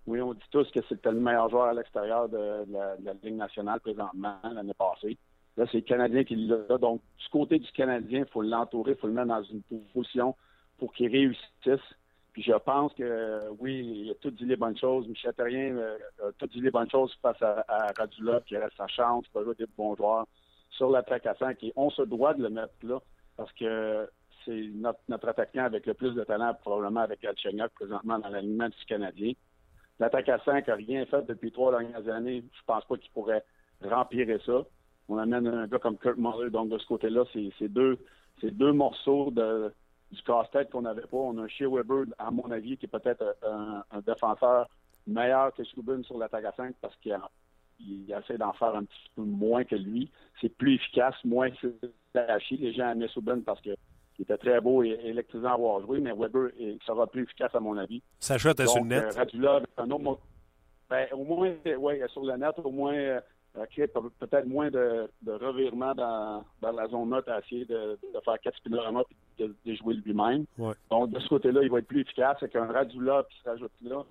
[0.08, 3.36] Oui, on dit tous que c'était le meilleur joueur à l'extérieur de, de la, Ligue
[3.36, 5.18] nationale présentement, l'année passée.
[5.58, 6.78] Là, c'est le Canadien qui l'a.
[6.78, 9.62] Donc, du côté du Canadien, il faut l'entourer, il faut le mettre dans une
[9.94, 10.36] position
[10.78, 11.84] pour qu'il réussisse.
[12.34, 15.08] Puis je pense que oui, il a tout dit les bonnes choses.
[15.08, 18.78] Michel Terrien euh, a tout dit les bonnes choses face à, à Radulov, qui reste
[18.78, 20.28] sa chance, qui jouer des bons joueurs
[20.72, 21.64] sur l'attaque à 5.
[21.64, 23.00] Et on se doit de le mettre là
[23.36, 24.08] parce que
[24.46, 28.86] c'est notre, attaquant avec le plus de talent, probablement avec Galchenyuk, présentement dans l'alignement du
[28.88, 29.34] Canadien.
[30.00, 32.44] L'attaque à 5 n'a rien fait depuis trois dernières années.
[32.54, 33.44] Je pense pas qu'il pourrait
[33.84, 34.64] rempirer ça.
[35.08, 37.98] On amène un gars comme Kurt Muller, donc de ce côté-là, c'est deux,
[38.40, 39.74] c'est deux morceaux de,
[40.12, 41.18] du casse-tête qu'on n'avait pas.
[41.18, 44.68] On a un Shea Weber, à mon avis, qui est peut-être un, un défenseur
[45.08, 47.18] meilleur que Subban sur l'attaque à 5 parce qu'il
[47.80, 50.12] il essaie d'en faire un petit peu moins que lui.
[50.42, 51.50] C'est plus efficace, moins
[52.12, 52.58] flashy.
[52.58, 53.70] Les gens aimaient Subban parce que
[54.18, 57.56] il était très beau et électrisant à avoir joué, mais Weber est- sera plus efficace
[57.56, 58.02] à mon avis.
[58.20, 59.18] Sacha, t'es sur le net.
[59.46, 60.20] euh, un autre
[60.90, 63.22] ben, au moins, ouais, sur le net, au moins, euh,
[64.20, 68.40] peut-être moins de, de revirements dans, dans la zone neutre à essayer de, de faire
[68.42, 70.46] quatre spinorama et de, de jouer lui-même.
[70.58, 70.74] Ouais.
[70.92, 73.72] Donc, de ce côté-là, il va être plus efficace avec un Radulov qui se rajoute
[73.82, 74.04] là,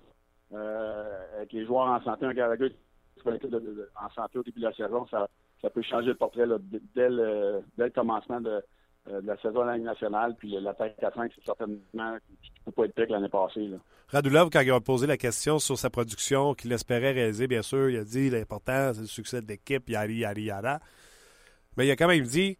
[0.53, 4.39] euh, avec les joueurs en santé, un Gallagher qui va être de- de- en santé
[4.39, 5.29] au début de la saison, ça,
[5.61, 6.57] ça peut changer le portrait là,
[6.95, 8.61] dès, le, dès le commencement de,
[9.09, 10.35] euh, de la saison de la Ligue nationale.
[10.37, 11.77] Puis l'attaque à 5, c'est certainement
[12.41, 13.67] qui ne peut pas être pire que l'année passée.
[13.67, 13.77] Là.
[14.07, 17.89] Radulov, quand il a posé la question sur sa production qu'il espérait réaliser, bien sûr,
[17.89, 20.79] il a dit l'important, c'est le succès de l'équipe, yari, yari, yara.
[21.77, 22.57] Mais il a quand même dit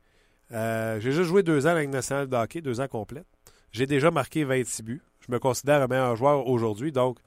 [0.52, 3.28] euh, j'ai juste joué deux ans à la nationale de hockey, deux ans complètes.
[3.72, 5.02] J'ai déjà marqué 26 buts.
[5.20, 6.92] Je me considère un meilleur joueur aujourd'hui.
[6.92, 7.20] Donc,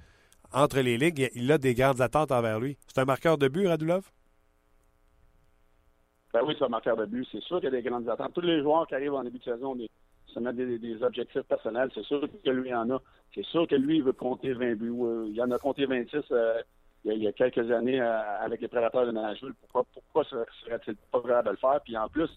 [0.52, 2.76] entre les ligues, il a des grandes attentes envers lui.
[2.86, 4.10] C'est un marqueur de but, Radulov?
[6.32, 7.26] Ben oui, c'est un marqueur de but.
[7.30, 8.32] C'est sûr qu'il y a des grandes attentes.
[8.34, 9.76] Tous les joueurs qui arrivent en début de saison
[10.26, 11.90] se mettent des, objectifs personnels.
[11.94, 13.02] C'est sûr que lui en a.
[13.34, 14.92] C'est sûr que lui, il veut compter 20 buts.
[15.30, 16.60] Il en a compté 26 euh,
[17.04, 19.52] il, y a, quelques années euh, avec les prédateurs de Nashville.
[19.60, 21.80] Pourquoi, pourquoi serait-il pas capable de le faire?
[21.84, 22.30] Puis en plus,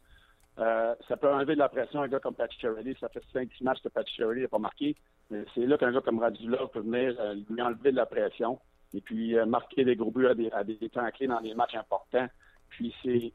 [0.60, 2.96] euh, ça peut enlever de la pression à un gars comme Shirley.
[3.00, 4.96] Ça fait 5 matchs que Shirley n'a pas marqué.
[5.30, 7.16] Mais c'est là qu'un gars comme Radulov peut venir
[7.50, 8.60] lui enlever de la pression
[8.94, 11.76] et puis marquer des gros buts à des, à des temps clés dans des matchs
[11.76, 12.28] importants.
[12.70, 13.34] Puis c'est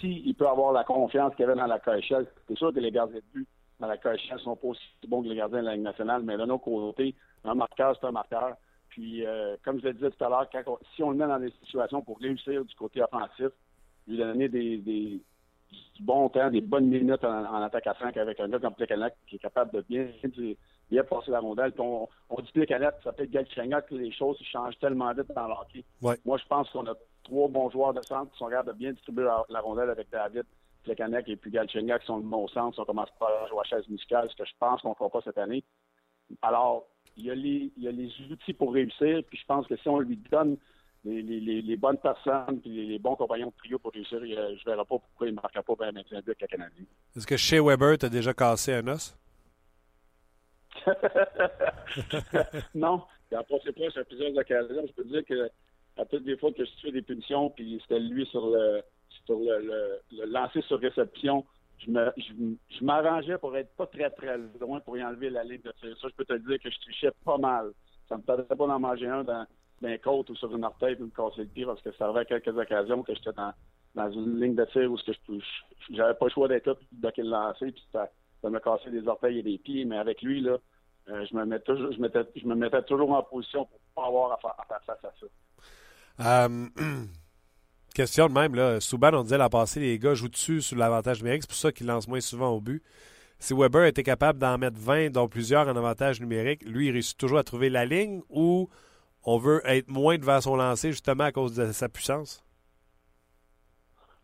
[0.00, 3.18] s'il peut avoir la confiance qu'il avait dans la KHL, c'est sûr que les gardiens
[3.18, 3.48] de but
[3.80, 6.36] dans la KHL sont pas aussi bons que les gardiens de la Ligue nationale, mais
[6.36, 7.14] de notre côté,
[7.44, 8.56] un marqueur, c'est un marqueur.
[8.88, 10.48] Puis, euh, comme je le disais tout à l'heure,
[10.94, 13.48] si on le met dans des situations pour réussir du côté offensif,
[14.06, 15.20] lui donner des
[15.94, 19.14] du bon temps, des bonnes minutes en, attaque à 5 avec un gars comme Plekanec
[19.26, 20.06] qui est capable de bien,
[20.90, 21.72] bien passer la rondelle.
[21.78, 25.84] on, on dit Plekanec, ça peut être Galchenyuk, les choses changent tellement vite dans l'hockey.
[26.00, 28.92] Moi, je pense qu'on a trois bons joueurs de centre qui sont capables de bien
[28.92, 30.44] distribuer la, rondelle avec David,
[30.82, 32.74] Plekanec et puis Galchenyuk qui sont de bon centre.
[32.74, 35.10] Si on commence par jouer à chaise musicale, ce que je pense qu'on ne fera
[35.10, 35.64] pas cette année.
[36.42, 39.66] Alors, il y, a les, il y a les outils pour réussir, puis je pense
[39.66, 40.56] que si on lui donne
[41.04, 44.64] les, les, les, bonnes personnes puis les, bons compagnons de trio pour réussir, je ne
[44.64, 46.84] verrai pas pourquoi il ne marquera pas bien un but qu'à Canadien.
[47.14, 49.16] Est-ce que chez Weber, tu as déjà cassé un os?
[52.74, 53.02] non.
[53.30, 54.86] Il a passé pas sur plusieurs occasions.
[54.86, 55.50] Je peux dire que
[55.96, 58.82] à toutes les fois que je fais des punitions, puis c'était lui sur le
[59.26, 61.44] sur le, le, lancer sur réception,
[61.78, 65.62] je me je, m'arrangeais pour être pas très très loin pour y enlever la ligne
[65.62, 65.96] de tir.
[66.00, 67.72] Ça, je peux te dire que je trichais pas mal.
[68.08, 69.46] Ça me paraissait pas d'en manger un dans,
[69.80, 72.06] dans un côte ou sur une orteil ou me casser le pied parce que ça
[72.06, 73.52] arrivait à quelques occasions que j'étais dans,
[73.94, 75.12] dans une ligne de tir où je
[75.90, 78.08] j'avais pas le choix d'être là puis de le lancer puis ça,
[78.44, 79.84] ça me cassait des orteils et des pieds.
[79.84, 80.58] Mais avec lui, là,
[81.08, 85.04] euh, je me mettais toujours en position pour pas avoir à faire, à faire face
[85.04, 86.46] à ça.
[86.46, 86.66] Euh,
[87.94, 88.80] question de même, là.
[88.80, 91.42] Souban, on disait l'an passé, les gars jouent dessus sur l'avantage numérique.
[91.42, 92.82] C'est pour ça qu'ils lancent moins souvent au but.
[93.38, 97.18] Si Weber était capable d'en mettre 20, dont plusieurs en avantage numérique, lui, il réussit
[97.18, 98.68] toujours à trouver la ligne ou
[99.24, 102.44] on veut être moins devant son lancer justement à cause de sa puissance?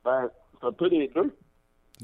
[0.05, 1.35] Ben, c'est un peu des deux.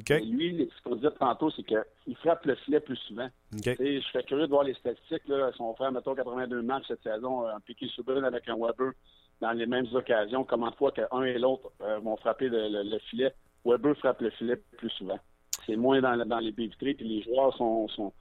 [0.08, 3.28] Lui, ce qu'on disait tantôt, c'est qu'il frappe le filet plus souvent.
[3.52, 5.26] Je serais curieux de voir les statistiques.
[5.26, 5.50] Là.
[5.56, 8.92] Son frère, mettons, 82 matchs cette saison, un piqué Souban avec un Weber
[9.40, 13.34] dans les mêmes occasions, comment de fois qu'un et l'autre euh, vont frapper le, filet?
[13.64, 15.18] Weber frappe le filet plus souvent.
[15.66, 18.12] C'est moins dans, dans les baies puis les joueurs sont, sont,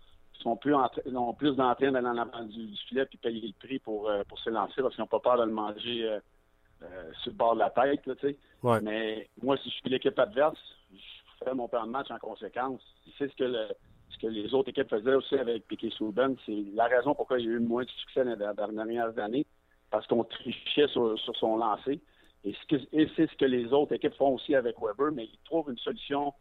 [0.42, 3.80] sont plus en, ont plus d'entrain d'aller en avant du, filet puis payer le prix
[3.80, 7.32] pour, euh, pour se lancer parce qu'ils n'ont pas peur de le manger euh, sur
[7.32, 8.06] le bord de la tête.
[8.06, 10.60] Là, Mais moi, si je suis l'équipe adverse,
[10.92, 12.82] je fais mon plan de match en conséquence.
[13.18, 13.68] C'est ce que le,
[14.10, 16.36] ce que les autres équipes faisaient aussi avec Piquet Souben.
[16.46, 19.46] C'est la raison pourquoi il y a eu moins de succès dans les dernières années
[19.92, 22.02] parce qu'on trichait sur, son lancer.
[22.44, 25.78] Et c'est ce que les autres équipes font aussi avec Weber, mais ils trouvent une
[25.78, 26.34] solution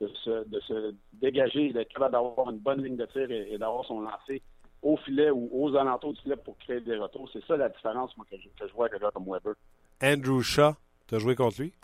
[0.00, 4.42] de se, dégager, d'être capable d'avoir une bonne ligne de tir et, d'avoir son lancer
[4.82, 7.28] au filet ou aux alentours du filet pour créer des retours.
[7.32, 9.54] C'est ça la différence moi, que, je, vois avec un gars comme Weber.
[10.02, 10.72] Andrew Shaw,
[11.06, 11.74] tu as joué contre lui?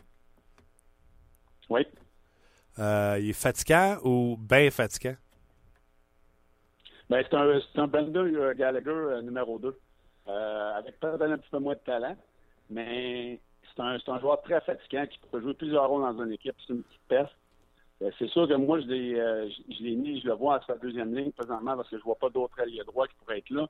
[1.68, 1.86] Oui.
[2.78, 5.16] Euh, il est fatigant ou bien fatigant?
[7.08, 9.78] Ben, c'est un, un Bender euh, Gallagher euh, numéro 2.
[10.28, 12.16] Euh, avec peut-être un petit peu moins de talent,
[12.68, 16.56] mais c'est un, un, joueur très fatigant qui peut jouer plusieurs rôles dans une équipe.
[16.66, 17.36] C'est une petite peste.
[18.02, 20.60] Euh, c'est sûr que moi, je l'ai, euh, je l'ai mis, je le vois à
[20.66, 23.50] sa deuxième ligne présentement parce que je vois pas d'autres alliés droits qui pourraient être
[23.50, 23.68] là.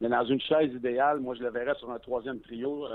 [0.00, 2.86] Mais dans une chaise idéale, moi, je le verrais sur un troisième trio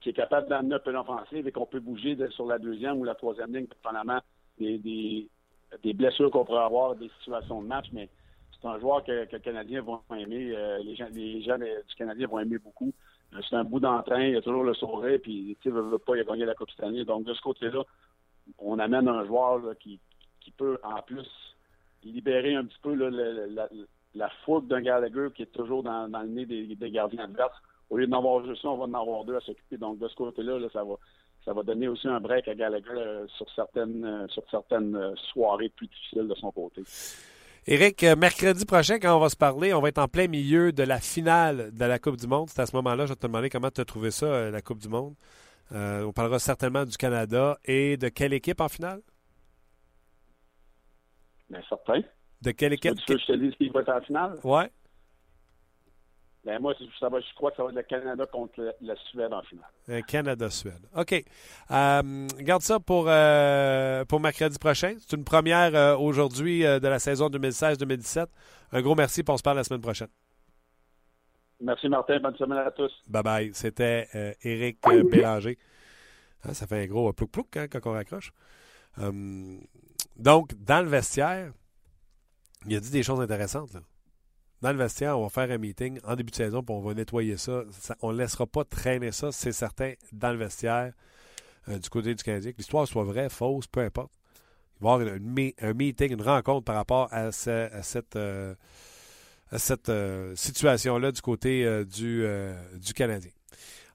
[0.00, 3.04] qui est capable d'amener un peu l'offensive et qu'on peut bouger sur la deuxième ou
[3.04, 4.20] la troisième ligne, dépendamment
[4.58, 5.28] des,
[5.94, 7.86] blessures qu'on pourrait avoir, des situations de match.
[7.92, 8.08] Mais
[8.60, 10.52] c'est un joueur que, les Canadiens vont aimer.
[10.54, 12.92] Euh, les, gens, les gens du Canadien vont aimer beaucoup.
[13.34, 16.20] Euh, c'est un bout d'entrain, il a toujours le sourire, puis tu sais, pas, il
[16.20, 17.84] a gagné la Coupe cette Donc, de ce côté-là,
[18.58, 20.00] on amène un joueur qui,
[20.56, 21.28] peut, en plus,
[22.02, 23.68] libérer un petit peu la,
[24.14, 27.56] la, fougue d'un Gallagher qui est toujours dans, le nez des, gardiens adverses.
[27.88, 29.76] Au lieu d'en avoir juste un, on va en avoir deux à s'occuper.
[29.76, 34.26] Donc, de ce côté-là, ça va donner aussi un break à Gallagher euh, sur certaines
[34.28, 36.82] sur certaines soirées plus difficiles de son côté.
[37.66, 40.72] Éric, euh, mercredi prochain, quand on va se parler, on va être en plein milieu
[40.72, 42.48] de la finale de la Coupe du Monde.
[42.48, 44.62] C'est à ce moment-là, je vais te demander comment tu as trouvé ça, euh, la
[44.62, 45.14] Coupe du Monde.
[45.72, 49.00] Euh, on parlera certainement du Canada et de quelle équipe en finale?
[51.48, 52.00] Bien, certain.
[52.42, 52.94] De quelle équipe?
[52.94, 54.38] Tu veux que je te dise qui va être en finale?
[54.44, 54.70] Ouais.
[56.44, 59.32] Ben, moi, ça va, je crois que ça va être le Canada contre la Suède
[59.32, 59.66] en finale.
[59.88, 60.86] Un Canada-Suède.
[60.96, 61.12] OK.
[61.70, 64.94] Euh, garde ça pour, euh, pour mercredi prochain.
[64.98, 68.26] C'est une première euh, aujourd'hui euh, de la saison 2016-2017.
[68.72, 70.08] Un gros merci, puis on se parle la semaine prochaine.
[71.60, 72.18] Merci, Martin.
[72.20, 72.90] Bonne semaine à tous.
[73.08, 73.50] Bye bye.
[73.54, 75.58] C'était euh, Éric euh, Bélanger.
[76.44, 78.32] Hein, ça fait un gros plouc-plouc hein, quand on raccroche.
[78.96, 79.60] Hum,
[80.16, 81.52] donc, dans le vestiaire,
[82.66, 83.72] il a dit des choses intéressantes.
[83.74, 83.80] là.
[84.62, 86.92] Dans le vestiaire, on va faire un meeting en début de saison, puis on va
[86.94, 87.62] nettoyer ça.
[87.72, 90.92] Ça- on ne laissera pas traîner ça, c'est certain, dans le vestiaire
[91.68, 92.52] euh, du côté du Canadien.
[92.52, 94.12] Que l'histoire soit vraie, fausse, peu importe.
[94.80, 98.16] Il va y avoir une un meeting, une rencontre par rapport à, ce- à cette,
[98.16, 98.54] euh,
[99.58, 103.32] cette euh, situation-là du côté euh, du, euh, du Canadien.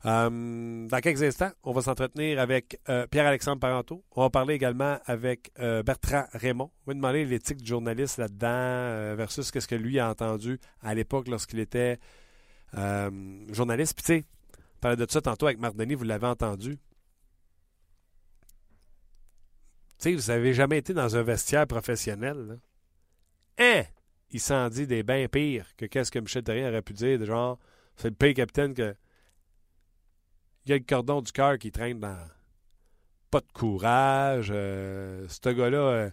[0.04, 4.04] Dans quelques instants, on va s'entretenir avec Pierre-Alexandre Parenteau.
[4.12, 6.70] On va parler également avec Bertrand Raymond.
[6.86, 11.28] On va demander l'éthique du journaliste là-dedans versus qu'est-ce que lui a entendu à l'époque
[11.28, 11.98] lorsqu'il était
[13.52, 13.96] journaliste.
[13.96, 14.26] Puis tu sais,
[14.76, 16.78] on parlait de ça tantôt avec Marc Denis, vous l'avez entendu.
[19.98, 22.38] Tu sais, vous n'avez jamais été dans un vestiaire professionnel.
[22.38, 22.56] Là.
[23.58, 23.86] Hein?
[24.32, 27.26] Il s'en dit des bien pires que qu'est-ce que Michel Terrien aurait pu dire, de
[27.26, 27.60] genre,
[27.96, 28.96] c'est le pire capitaine que
[30.66, 32.18] il y a le cordon du cœur qui traîne dans
[33.30, 34.50] pas de courage.
[34.52, 36.12] euh, ce gars-là,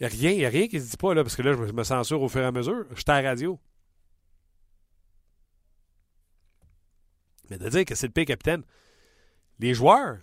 [0.00, 1.52] il n'y a rien, y a rien qui se dit pas, là, parce que là,
[1.52, 2.84] je me- je censure au fur et à mesure.
[2.96, 3.60] J'étais à la radio.
[7.50, 8.62] Mais de dire que c'est le pire capitaine,
[9.58, 10.16] les joueurs,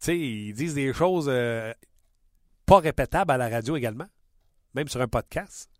[0.00, 1.72] tu sais, ils disent des choses euh,
[2.66, 4.08] pas répétables à la radio également,
[4.74, 5.70] même sur un podcast.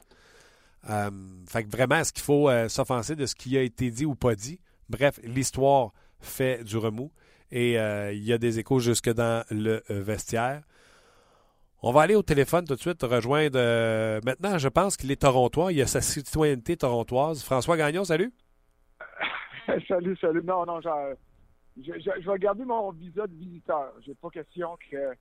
[0.88, 1.10] Euh,
[1.46, 4.14] fait que vraiment, est-ce qu'il faut euh, s'offenser de ce qui a été dit ou
[4.14, 4.60] pas dit?
[4.88, 7.12] Bref, l'histoire fait du remous
[7.50, 10.62] et euh, il y a des échos jusque dans le vestiaire.
[11.82, 13.58] On va aller au téléphone tout de suite rejoindre.
[14.24, 15.72] maintenant, je pense qu'il est torontois.
[15.72, 17.42] Il a sa citoyenneté torontoise.
[17.42, 18.32] François Gagnon, salut.
[19.88, 20.42] salut, salut.
[20.44, 20.90] Non, non, je,
[21.76, 23.92] je vais garder mon visa de visiteur.
[24.04, 25.14] J'ai pas question que.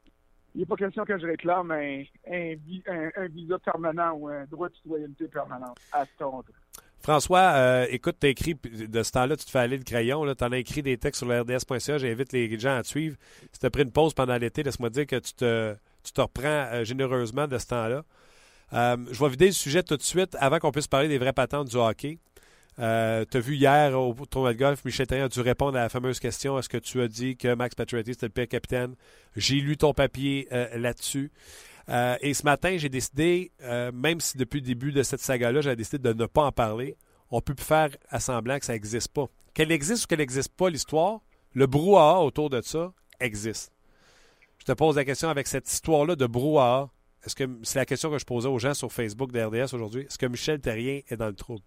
[0.56, 4.28] Il n'est pas question que je réclame un, un, vi- un- un visa permanent ou
[4.30, 6.52] un droit de citoyenneté permanent à Toronto.
[7.02, 10.26] François, euh, écoute, tu écrit de ce temps-là, tu te fais aller le crayon.
[10.36, 11.98] Tu en as écrit des textes sur le RDS.ca.
[11.98, 13.16] J'invite les gens à te suivre.
[13.54, 16.20] Si tu as pris une pause pendant l'été, laisse-moi dire que tu te, tu te
[16.20, 18.04] reprends euh, généreusement de ce temps-là.
[18.74, 21.32] Euh, je vais vider le sujet tout de suite avant qu'on puisse parler des vraies
[21.34, 22.18] patentes du hockey.
[22.80, 25.82] Euh, tu as vu hier au tournoi de golf, Michel Therrien a dû répondre à
[25.82, 28.96] la fameuse question est-ce que tu as dit que Max Pacioretty c'était le pire capitaine?
[29.36, 31.32] J'ai lu ton papier euh, là-dessus.
[31.90, 35.62] Euh, et ce matin, j'ai décidé, euh, même si depuis le début de cette saga-là,
[35.62, 36.96] j'avais décidé de ne pas en parler,
[37.32, 39.26] on peut plus faire à semblant que ça n'existe pas.
[39.54, 41.22] Qu'elle existe ou qu'elle n'existe pas, l'histoire,
[41.54, 43.72] le brouhaha autour de ça existe.
[44.60, 46.90] Je te pose la question avec cette histoire-là de brouhaha.
[47.26, 50.04] Est-ce que c'est la question que je posais aux gens sur Facebook de RDS aujourd'hui?
[50.04, 51.64] Est-ce que Michel Terrien est dans le trouble?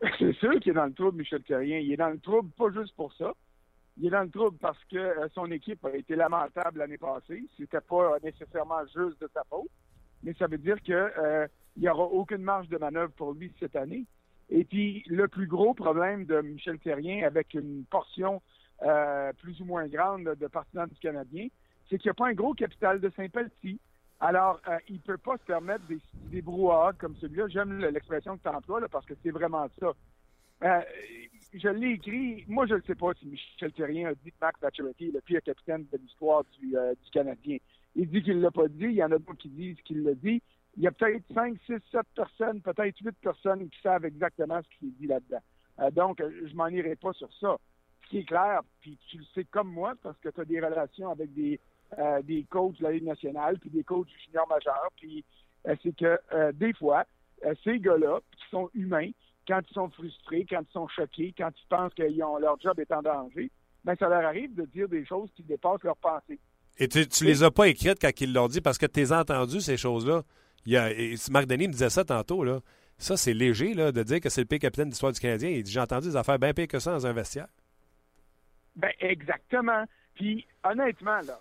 [0.18, 1.78] C'est sûr qu'il est dans le trouble, Michel Terrien.
[1.78, 3.32] Il est dans le trouble pas juste pour ça.
[3.98, 7.44] Il est dans le trouble parce que euh, son équipe a été lamentable l'année passée.
[7.56, 9.70] C'était pas nécessairement juste de sa faute,
[10.22, 13.52] mais ça veut dire que euh, il n'y aura aucune marge de manœuvre pour lui
[13.58, 14.04] cette année.
[14.50, 18.42] Et puis, le plus gros problème de Michel Terrien, avec une portion
[18.82, 21.48] euh, plus ou moins grande de partisans du Canadien,
[21.88, 23.80] c'est qu'il n'y a pas un gros capital de sympathie.
[24.20, 25.98] Alors, euh, il ne peut pas se permettre des,
[26.30, 26.42] des
[26.98, 27.48] comme celui-là.
[27.48, 29.92] J'aime le- l'expression que tu emploies, là, parce que c'est vraiment ça.
[30.64, 30.80] Euh,
[31.52, 32.44] je l'ai écrit.
[32.48, 35.86] Moi, je ne sais pas si Michel Terrien a dit que Max le pire capitaine
[35.92, 37.58] de l'histoire du, euh, du Canadien.
[37.94, 38.84] Il dit qu'il ne l'a pas dit.
[38.84, 40.42] Il y en a d'autres qui disent qu'il l'a dit.
[40.78, 44.78] Il y a peut-être 5, 6, 7 personnes, peut-être 8 personnes qui savent exactement ce
[44.78, 45.90] qui est dit là-dedans.
[45.92, 47.56] Donc, je m'en irai pas sur ça.
[48.02, 50.60] Ce qui est clair, puis tu le sais comme moi, parce que tu as des
[50.60, 51.58] relations avec des,
[51.98, 55.24] euh, des coachs de la Ligue nationale, puis des coachs du junior majeur, puis
[55.66, 57.04] euh, c'est que euh, des fois,
[57.64, 59.10] ces gars-là, qui sont humains,
[59.46, 62.90] quand ils sont frustrés, quand ils sont choqués, quand ils pensent que leur job est
[62.92, 63.50] en danger,
[63.84, 66.40] ben ça leur arrive de dire des choses qui dépassent leur pensée.
[66.78, 69.12] Et tu, tu les as pas écrites quand ils l'ont dit parce que tu les
[69.12, 70.22] as entendues, ces choses-là.
[70.66, 72.42] Il y a, et Marc Denis me disait ça tantôt.
[72.42, 72.60] Là.
[72.98, 75.50] Ça, c'est léger là, de dire que c'est le pire capitaine de l'histoire du Canadien.
[75.50, 77.48] Il dit J'ai entendu des affaires bien pires que ça dans un vestiaire.
[78.74, 79.84] Ben exactement.
[80.14, 81.40] Puis honnêtement, là,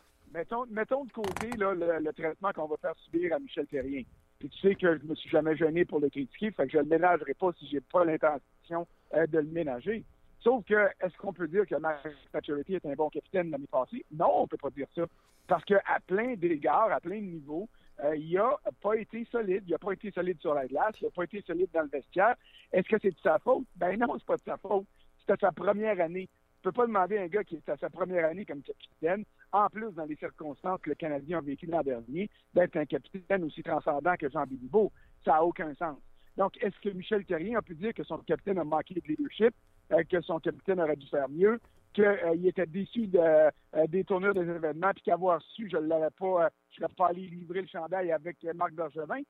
[0.69, 4.03] mettons, de côté le, traitement qu'on va faire subir à Michel Terrien.
[4.39, 6.77] Puis tu sais que je me suis jamais gêné pour le critiquer, fait que je
[6.77, 10.03] le ménagerai pas si j'ai pas l'intention euh, de le ménager.
[10.41, 14.05] Sauf que, est-ce qu'on peut dire que Max Pacioretty est un bon capitaine l'année passée?
[14.11, 15.05] Non, on peut pas dire ça.
[15.47, 17.67] Parce qu'à plein d'égards, à plein de niveaux,
[18.03, 19.63] euh, il a pas été solide.
[19.67, 20.95] Il a pas été solide sur la glace.
[21.01, 22.36] Il a pas été solide dans le vestiaire.
[22.71, 23.65] Est-ce que c'est de sa faute?
[23.75, 24.86] Ben non, c'est pas de sa faute.
[25.19, 26.27] C'était sa première année.
[26.57, 29.23] Tu peux pas demander à un gars qui est à sa première année comme capitaine,
[29.51, 33.43] en plus dans les circonstances que le Canadien a vécu l'an dernier, d'être un capitaine
[33.43, 34.91] aussi transcendant que Jean Béliveau.
[35.23, 35.97] Ça n'a aucun sens.
[36.37, 39.53] Donc, est-ce que Michel Terrien a pu dire que son capitaine a manqué de leadership,
[39.91, 41.59] euh, que son capitaine aurait dû faire mieux,
[41.93, 43.51] qu'il euh, était déçu de, euh,
[43.87, 47.21] des tournures des événements, puis qu'avoir su, je ne l'avais pas, je serais pas allé
[47.21, 49.21] livrer le chandail avec Marc Bergevin?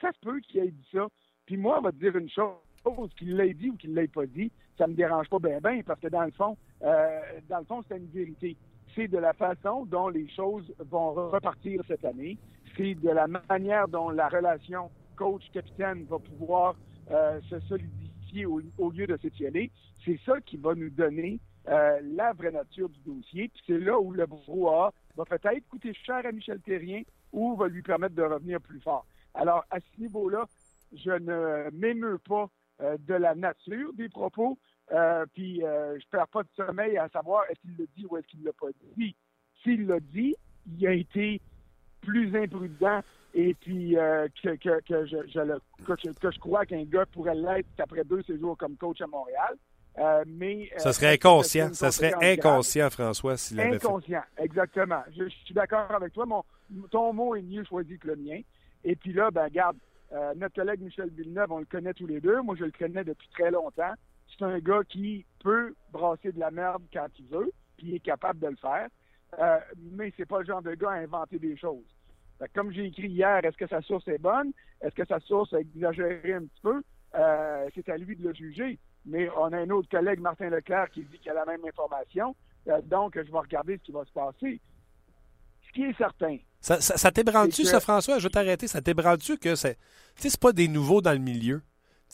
[0.00, 1.08] Ça se peut qu'il ait dit ça.
[1.46, 4.08] Puis moi, on va te dire une chose, qu'il l'ait dit ou qu'il ne l'ait
[4.08, 7.64] pas dit, ça me dérange pas bien, bien, parce que dans le fond, dans le
[7.64, 8.56] fond, c'est une vérité.
[8.94, 12.38] C'est de la façon dont les choses vont repartir cette année.
[12.76, 16.76] C'est de la manière dont la relation coach-capitaine va pouvoir
[17.10, 19.70] euh, se solidifier au, lieu de s'étioler.
[20.04, 23.48] C'est ça qui va nous donner euh, la vraie nature du dossier.
[23.48, 27.68] Puis c'est là où le brouhaha va peut-être coûter cher à Michel Terrien ou va
[27.68, 29.06] lui permettre de revenir plus fort.
[29.34, 30.46] Alors, à ce niveau-là,
[30.92, 32.48] je ne m'émeus pas
[32.80, 34.58] euh, de la nature des propos,
[35.32, 38.40] puis je perds pas de sommeil à savoir est-ce qu'il le dit ou est-ce qu'il
[38.40, 39.14] ne l'a pas dit.
[39.62, 41.40] S'il l'a dit, il a été
[42.02, 43.00] plus imprudent
[43.34, 47.34] et puis euh, que, que, que, je, je le, que, je crois qu'un gars pourrait
[47.34, 49.56] l'être après deux séjours comme coach à Montréal.
[49.98, 51.72] Euh, mais, euh, ça serait inconscient.
[51.72, 53.86] Ça serait inconscient, François, s'il l'avait fait.
[53.86, 55.02] Inconscient, exactement.
[55.16, 56.26] Je, suis d'accord avec toi.
[56.26, 56.44] Mon,
[56.90, 58.40] ton mot est mieux choisi que le mien.
[58.84, 59.76] Et puis là, ben, regarde,
[60.36, 62.40] notre collègue Michel Villeneuve, on le connaît tous les deux.
[62.42, 63.94] Moi, je le connais depuis très longtemps.
[64.36, 68.00] C'est un gars qui peut brasser de la merde quand il veut, puis il est
[68.00, 68.88] capable de le faire.
[69.78, 71.84] mais c'est pas le genre de gars à inventer des choses
[72.54, 74.52] comme j'ai écrit hier, est-ce que sa source est bonne?
[74.80, 76.82] Est-ce que sa source a exagéré un petit peu?
[77.14, 78.78] Euh, c'est à lui de le juger.
[79.06, 82.34] Mais on a un autre collègue, Martin Leclerc, qui dit qu'il a la même information.
[82.68, 84.60] Euh, donc, je vais regarder ce qui va se passer.
[85.66, 86.38] Ce qui est certain.
[86.60, 88.18] Ça, ça, ça t'ébranle-tu, ça, François?
[88.18, 88.66] Je vais t'arrêter.
[88.66, 89.76] Ça t'ébranle-tu que c'est.
[90.16, 91.62] Tu sais, c'est pas des nouveaux dans le milieu?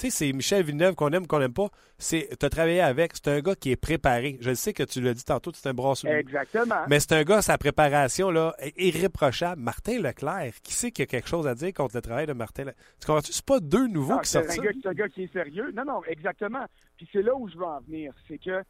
[0.01, 1.69] Tu sais, c'est Michel Villeneuve qu'on aime, qu'on n'aime pas.
[1.99, 3.13] C'est, tu as travaillé avec.
[3.15, 4.39] C'est un gars qui est préparé.
[4.41, 6.09] Je sais que tu l'as dit tantôt, c'est un brasseux.
[6.09, 6.87] Exactement.
[6.89, 9.61] Mais c'est un gars, sa préparation, là, est irréprochable.
[9.61, 12.33] Martin Leclerc, qui sait qu'il y a quelque chose à dire contre le travail de
[12.33, 12.83] Martin Leclerc?
[12.99, 13.33] Tu comprends-tu?
[13.33, 14.55] C'est pas deux nouveaux qui sortent ça.
[14.55, 15.71] C'est un gars qui est sérieux.
[15.77, 16.65] Non, non, exactement.
[16.97, 18.15] Puis c'est là où je veux en venir.
[18.27, 18.63] C'est que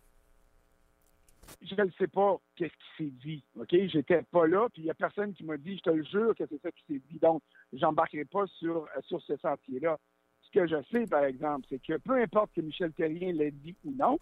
[1.63, 3.45] je ne sais pas qu'est-ce qui s'est dit.
[3.57, 3.69] OK?
[3.71, 6.35] J'étais pas là, puis il n'y a personne qui m'a dit, je te le jure
[6.35, 7.21] que c'est ça qui s'est dit.
[7.21, 7.41] Donc,
[7.73, 9.97] j'embarquerai pas sur, sur ce sentier-là
[10.53, 13.75] ce que je sais, par exemple, c'est que peu importe que Michel Terrien l'ait dit
[13.85, 14.19] ou non,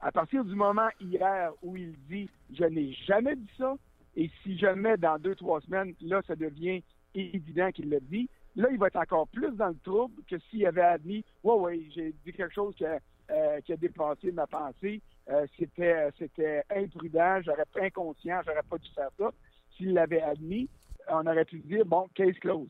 [0.00, 3.76] à partir du moment hier où il dit je n'ai jamais dit ça,
[4.16, 6.82] et si jamais dans deux, trois semaines, là, ça devient
[7.14, 10.66] évident qu'il l'a dit, là, il va être encore plus dans le trouble que s'il
[10.66, 12.98] avait admis Ouais, oui, j'ai dit quelque chose qui a,
[13.30, 15.00] euh, dépassé ma pensée.
[15.30, 19.30] Euh, c'était, c'était imprudent, j'aurais pas inconscient, j'aurais pas dû faire ça.
[19.76, 20.68] S'il l'avait admis,
[21.10, 22.68] on aurait pu dire bon, case close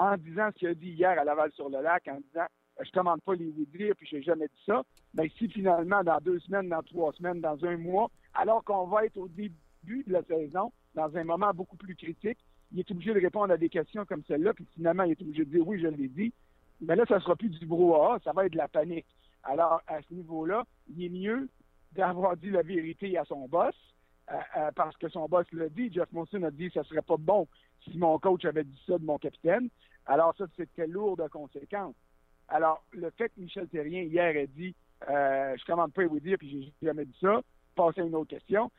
[0.00, 2.46] en disant ce qu'il a dit hier à Laval-sur-le-Lac, en disant
[2.80, 4.82] euh, je commande pas les dire, puis j'ai jamais dit ça,
[5.12, 8.86] mais ben, si finalement, dans deux semaines, dans trois semaines, dans un mois, alors qu'on
[8.86, 12.38] va être au début de la saison, dans un moment beaucoup plus critique,
[12.72, 15.44] il est obligé de répondre à des questions comme celle-là, puis finalement, il est obligé
[15.44, 16.32] de dire oui, je l'ai dit.
[16.80, 19.06] Mais là, ça ne sera plus du brouhaha, ça va être de la panique.
[19.42, 21.48] Alors, à ce niveau-là, il est mieux
[21.92, 23.74] d'avoir dit la vérité à son boss,
[24.30, 25.92] euh, euh, parce que son boss l'a dit.
[25.92, 27.46] Jeff Monson a dit que ce serait pas bon
[27.84, 29.68] si mon coach avait dit ça de mon capitaine.
[30.06, 31.94] Alors ça, c'était lourd de conséquences.
[32.48, 34.74] Alors, le fait que Michel Terrien, hier, a dit
[35.08, 37.40] euh, je commande pas à vous dire, puis j'ai jamais dit ça,
[37.74, 38.70] passer à une autre question,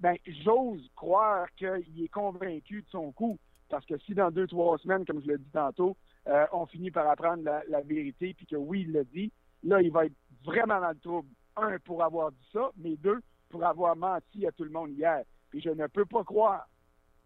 [0.00, 3.38] ben j'ose croire qu'il est convaincu de son coup.
[3.68, 5.96] Parce que si dans deux, trois semaines, comme je l'ai dit tantôt,
[6.26, 9.90] euh, on finit par apprendre la, vérité, puis que oui, il l'a dit, là, il
[9.90, 11.28] va être vraiment dans le trouble.
[11.56, 13.20] Un, pour avoir dit ça, mais deux,
[13.50, 15.22] pour avoir menti à tout le monde hier.
[15.50, 16.66] Puis je ne peux pas croire,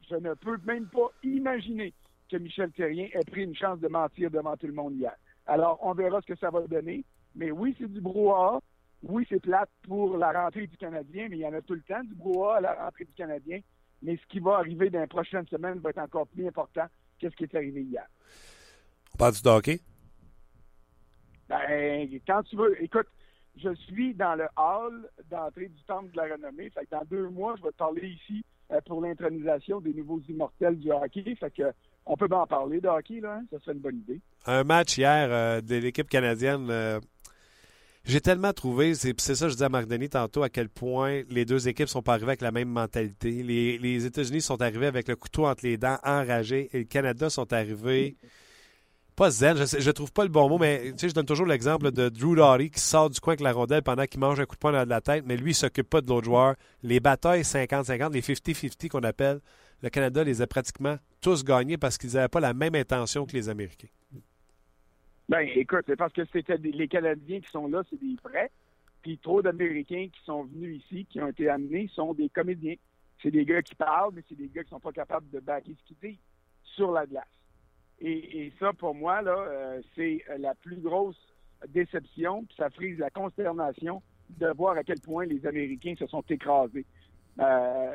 [0.08, 1.94] je ne peux même pas imaginer
[2.28, 5.14] que Michel Terrien ait pris une chance de mentir devant tout le monde hier.
[5.46, 7.04] Alors, on verra ce que ça va donner.
[7.34, 8.60] Mais oui, c'est du brouhaha.
[9.02, 11.82] Oui, c'est plate pour la rentrée du Canadien, mais il y en a tout le
[11.82, 13.60] temps du brouhaha à la rentrée du Canadien.
[14.02, 16.86] Mais ce qui va arriver dans les prochaines semaines va être encore plus important
[17.20, 18.06] que ce qui est arrivé hier.
[19.14, 19.80] On parle du hockey?
[21.48, 22.82] Ben, quand tu veux.
[22.82, 23.06] Écoute,
[23.56, 26.70] je suis dans le hall d'entrée du Temple de la Renommée.
[26.70, 30.20] Fait que dans deux mois, je vais te parler ici euh, pour l'intronisation des nouveaux
[30.28, 31.34] immortels du hockey.
[31.36, 31.72] Fait que
[32.06, 33.00] on peut en parler de là.
[33.34, 33.44] Hein?
[33.50, 34.20] Ça serait une bonne idée.
[34.46, 36.68] Un match hier euh, de l'équipe canadienne.
[36.70, 37.00] Euh,
[38.04, 41.44] j'ai tellement trouvé, c'est ça que je disais à Marc tantôt, à quel point les
[41.44, 43.42] deux équipes sont pas arrivées avec la même mentalité.
[43.42, 47.52] Les, États-Unis sont arrivés avec le couteau entre les dents, enragés, et le Canada sont
[47.52, 48.16] arrivés
[49.16, 52.10] pas zen, je, je trouve pas le bon mot, mais je donne toujours l'exemple de
[52.10, 54.60] Drew Doughty qui sort du coin avec la rondelle pendant qu'il mange un coup de
[54.60, 56.54] poing dans la tête, mais lui, il s'occupe pas de l'autre joueur.
[56.82, 59.40] Les batailles 50-50, les 50-50 qu'on appelle,
[59.82, 63.32] le Canada les a pratiquement tous gagnés parce qu'ils n'avaient pas la même intention que
[63.32, 63.88] les Américains.
[65.28, 68.50] Ben, écoute, c'est parce que c'était les Canadiens qui sont là, c'est des vrais.
[69.02, 72.76] Puis trop d'Américains qui sont venus ici, qui ont été amenés, sont des comédiens.
[73.22, 75.74] C'est des gars qui parlent, mais c'est des gars qui sont pas capables de backer
[75.78, 76.20] ce qu'ils disent
[76.62, 77.24] sur la glace.
[78.00, 81.16] Et, et ça, pour moi, là, euh, c'est la plus grosse
[81.68, 86.24] déception, puis ça frise la consternation de voir à quel point les Américains se sont
[86.28, 86.84] écrasés.
[87.38, 87.92] Euh,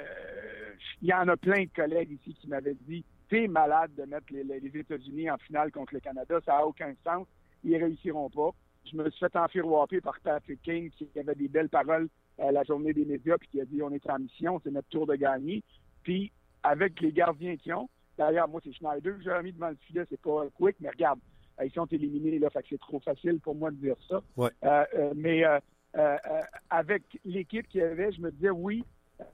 [1.01, 4.27] Il y en a plein de collègues ici qui m'avaient dit T'es malade de mettre
[4.31, 7.27] les, les États-Unis en finale contre le Canada, ça n'a aucun sens,
[7.63, 8.49] ils réussiront pas.
[8.91, 12.09] Je me suis fait enfiroiper par Patrick King qui avait des belles paroles
[12.39, 14.89] à la journée des médias puis qui a dit on est en mission, c'est notre
[14.89, 15.63] tour de gagner.
[16.03, 16.31] Puis
[16.63, 20.03] avec les gardiens qui ont, d'ailleurs, moi c'est Schneider que j'ai mis devant le filet,
[20.09, 21.19] c'est pas quick, mais regarde,
[21.63, 24.21] ils sont éliminés là, fait que c'est trop facile pour moi de dire ça.
[24.35, 24.49] Ouais.
[24.63, 25.59] Euh, euh, mais euh,
[25.97, 28.85] euh, euh, avec l'équipe qu'il y avait, je me disais oui,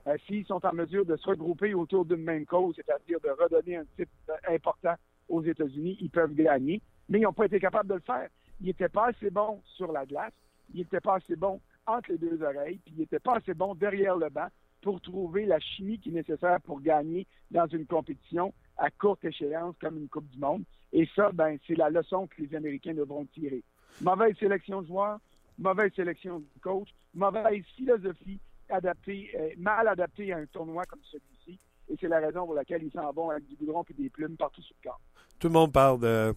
[0.06, 3.76] euh, s'ils sont en mesure de se regrouper autour d'une même cause, c'est-à-dire de redonner
[3.76, 4.12] un titre
[4.48, 4.94] important
[5.28, 6.80] aux États-Unis, ils peuvent gagner.
[7.08, 8.28] Mais ils n'ont pas été capables de le faire.
[8.60, 10.32] Ils n'étaient pas assez bons sur la glace,
[10.74, 13.74] ils n'étaient pas assez bons entre les deux oreilles, puis ils n'étaient pas assez bons
[13.74, 14.48] derrière le banc
[14.82, 19.74] pour trouver la chimie qui est nécessaire pour gagner dans une compétition à courte échéance
[19.80, 20.64] comme une Coupe du Monde.
[20.92, 23.62] Et ça, ben, c'est la leçon que les Américains devront tirer.
[24.00, 25.18] Mauvaise sélection de joueurs,
[25.58, 28.38] mauvaise sélection de coach, mauvaise philosophie
[28.70, 31.58] adaptée, euh, mal adaptée à un tournoi comme celui-ci.
[31.90, 34.36] Et c'est la raison pour laquelle ils s'en vont avec du goudron et des plumes
[34.36, 35.00] partout sur le corps.
[35.38, 36.34] Tout le monde parle de.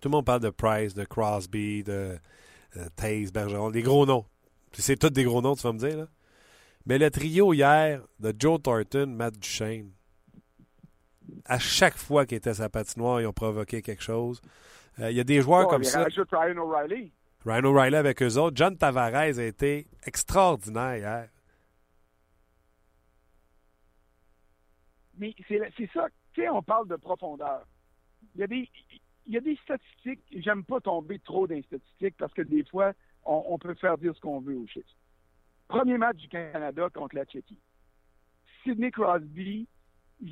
[0.00, 2.16] Tout le monde parle de Price, de Crosby, de
[2.76, 4.24] euh, Taze, Bergeron, des gros noms.
[4.72, 6.08] C'est tous des gros noms, tu vas me dire, là.
[6.86, 9.90] Mais le trio hier de Joe Thornton, Matt Duchesne,
[11.44, 14.40] à chaque fois qu'ils étaient à sa patinoire, ils ont provoqué quelque chose.
[15.00, 16.04] Euh, Il y a des joueurs Oh, comme ça.
[16.04, 17.12] Ryan O'Reilly.
[17.48, 18.56] Ryan O'Reilly avec eux autres.
[18.56, 21.28] John Tavares a été extraordinaire hier.
[25.16, 27.66] Mais c'est ça, tu sais, on parle de profondeur.
[28.34, 28.68] Il y a des,
[29.26, 32.64] il y a des statistiques, j'aime pas tomber trop dans les statistiques parce que des
[32.64, 32.92] fois,
[33.24, 34.94] on, on peut faire dire ce qu'on veut aux chiffres.
[35.68, 37.58] Premier match du Canada contre la Tchéquie.
[38.62, 39.66] Sidney Crosby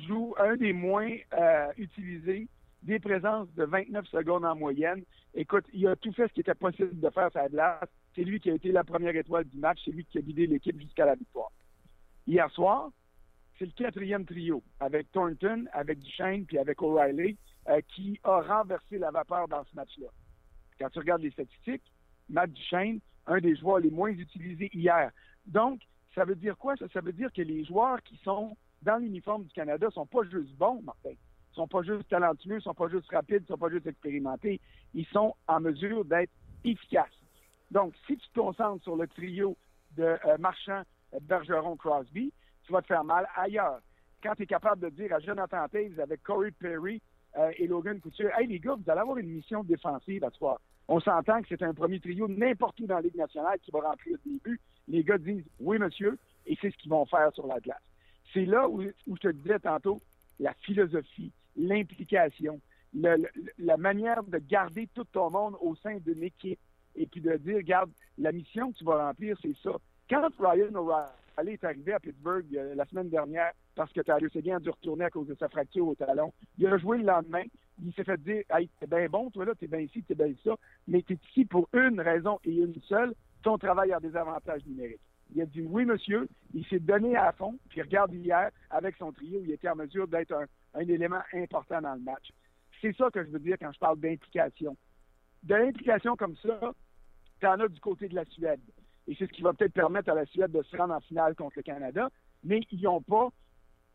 [0.07, 2.47] joue un des moins euh, utilisés,
[2.83, 5.03] des présences de 29 secondes en moyenne.
[5.33, 7.89] Écoute, il a tout fait ce qui était possible de faire sa glace.
[8.15, 10.47] C'est lui qui a été la première étoile du match, c'est lui qui a guidé
[10.47, 11.51] l'équipe jusqu'à la victoire.
[12.25, 12.89] Hier soir,
[13.57, 17.37] c'est le quatrième trio, avec Thornton, avec Duchesne, puis avec O'Reilly,
[17.69, 20.07] euh, qui a renversé la vapeur dans ce match-là.
[20.79, 21.83] Quand tu regardes les statistiques,
[22.29, 25.11] Matt Duchesne, un des joueurs les moins utilisés hier.
[25.45, 25.81] Donc,
[26.13, 26.75] ça veut dire quoi?
[26.77, 30.23] Ça, ça veut dire que les joueurs qui sont dans l'uniforme du Canada sont pas
[30.23, 31.13] juste bons, Martin.
[31.57, 34.61] Sont pas juste talentueux, sont pas juste rapides, sont pas juste expérimentés.
[34.93, 36.29] Ils sont en mesure d'être
[36.63, 37.07] efficaces.
[37.71, 39.57] Donc, si tu te concentres sur le trio
[39.95, 40.83] de euh, Marchand,
[41.19, 42.31] Bergeron, Crosby,
[42.63, 43.79] tu vas te faire mal ailleurs.
[44.21, 47.01] Quand tu es capable de dire à Jonathan Taves avec Corey Perry
[47.39, 50.61] euh, et Logan Couture, Hey les gars, vous allez avoir une mission défensive à soir.
[50.87, 53.79] On s'entend que c'est un premier trio n'importe où dans la Ligue nationale qui va
[53.79, 54.61] remplir le début.
[54.87, 57.81] Les gars disent Oui, monsieur, et c'est ce qu'ils vont faire sur la glace.
[58.31, 59.99] C'est là où, où je te disais tantôt
[60.39, 62.61] la philosophie, l'implication,
[62.93, 66.59] la manière de garder tout ton monde au sein d'une équipe
[66.95, 69.71] et puis de dire, regarde, la mission que tu vas remplir, c'est ça.
[70.09, 74.57] Quand Ryan O'Reilly est arrivé à Pittsburgh euh, la semaine dernière parce que Tyler Seguin
[74.57, 77.43] a dû retourner à cause de sa fracture au talon, il a joué le lendemain.
[77.83, 80.33] Il s'est fait dire, hey, t'es bien bon, toi là, t'es bien ici, t'es bien
[80.43, 80.55] ça,
[80.87, 85.01] mais t'es ici pour une raison et une seule, ton travail a des avantages numériques.
[85.35, 86.27] Il a dit oui, monsieur.
[86.53, 87.57] Il s'est donné à fond.
[87.69, 90.45] Puis regarde hier, avec son trio, il était en mesure d'être un,
[90.77, 92.31] un élément important dans le match.
[92.81, 94.77] C'est ça que je veux dire quand je parle d'implication.
[95.43, 96.73] De l'implication comme ça,
[97.39, 98.61] tu en as du côté de la Suède.
[99.07, 101.35] Et c'est ce qui va peut-être permettre à la Suède de se rendre en finale
[101.35, 102.09] contre le Canada.
[102.43, 103.29] Mais ils n'ont pas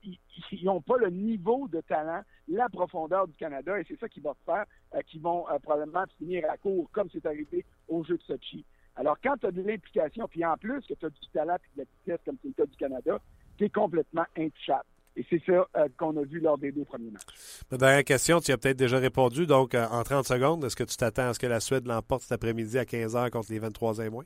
[0.05, 4.19] ils n'ont pas le niveau de talent, la profondeur du Canada, et c'est ça qui
[4.19, 4.65] va faire
[4.95, 8.65] euh, qu'ils vont euh, probablement finir à court, comme c'est arrivé au jeu de Sochi.
[8.97, 11.77] Alors, quand tu as de l'implication, puis en plus que tu as du talent et
[11.77, 13.21] de la vitesse, comme c'est le cas du Canada,
[13.57, 14.85] tu es complètement intouchable.
[15.15, 17.25] Et c'est ça euh, qu'on a vu lors des deux premiers matchs.
[17.71, 19.47] Ma dernière question, tu as peut-être déjà répondu.
[19.47, 22.23] Donc, euh, en 30 secondes, est-ce que tu t'attends à ce que la Suède l'emporte
[22.23, 24.25] cet après-midi à 15h contre les 23 et moins?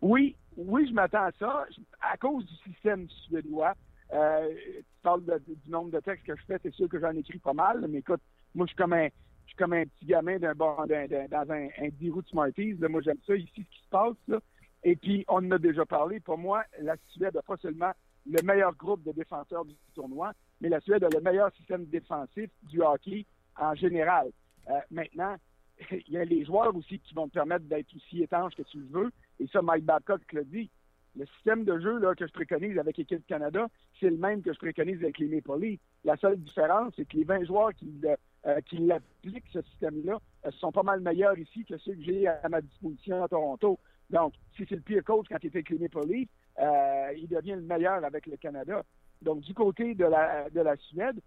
[0.00, 1.66] Oui, oui, je m'attends à ça.
[2.00, 3.74] À cause du système suédois,
[4.12, 7.10] euh, tu parles de- du nombre de textes que je fais, c'est sûr que j'en
[7.12, 8.20] écris pas mal, mais écoute,
[8.54, 9.06] moi, je suis comme un,
[9.44, 12.74] je suis comme un petit gamin d'un dans un, un 10 roues de Smarties.
[12.78, 12.88] là.
[12.88, 14.16] Moi, j'aime ça ici, ce qui se passe.
[14.28, 14.38] Là.
[14.84, 16.20] Et puis, on en a déjà parlé.
[16.20, 17.92] Pour moi, la Suède n'a pas seulement
[18.26, 22.50] le meilleur groupe de défenseurs du tournoi, mais la Suède a le meilleur système défensif
[22.64, 23.24] du hockey
[23.56, 24.30] en général.
[24.68, 25.36] Euh, maintenant,
[25.90, 28.78] il y a les joueurs aussi qui vont te permettre d'être aussi étanche que tu
[28.78, 29.10] le veux.
[29.40, 30.70] Et ça, Mike Babcock l'a dit.
[31.16, 33.66] Le système de jeu que je préconise avec l'équipe Canada,
[33.98, 35.80] c'est le même que je préconise avec les Maple Leafs.
[36.04, 38.16] La seule différence, c'est que les 20 joueurs qui, le-
[38.46, 42.28] euh, qui appliquent ce système-là euh, sont pas mal meilleurs ici que ceux que j'ai
[42.28, 43.80] à ma disposition à Toronto.
[44.10, 46.28] Donc, si c'est le pire coach quand il était avec les Maple Leafs,
[46.60, 48.82] euh, il devient le meilleur avec le Canada.
[49.22, 51.20] Donc, du côté de la, de la Suède,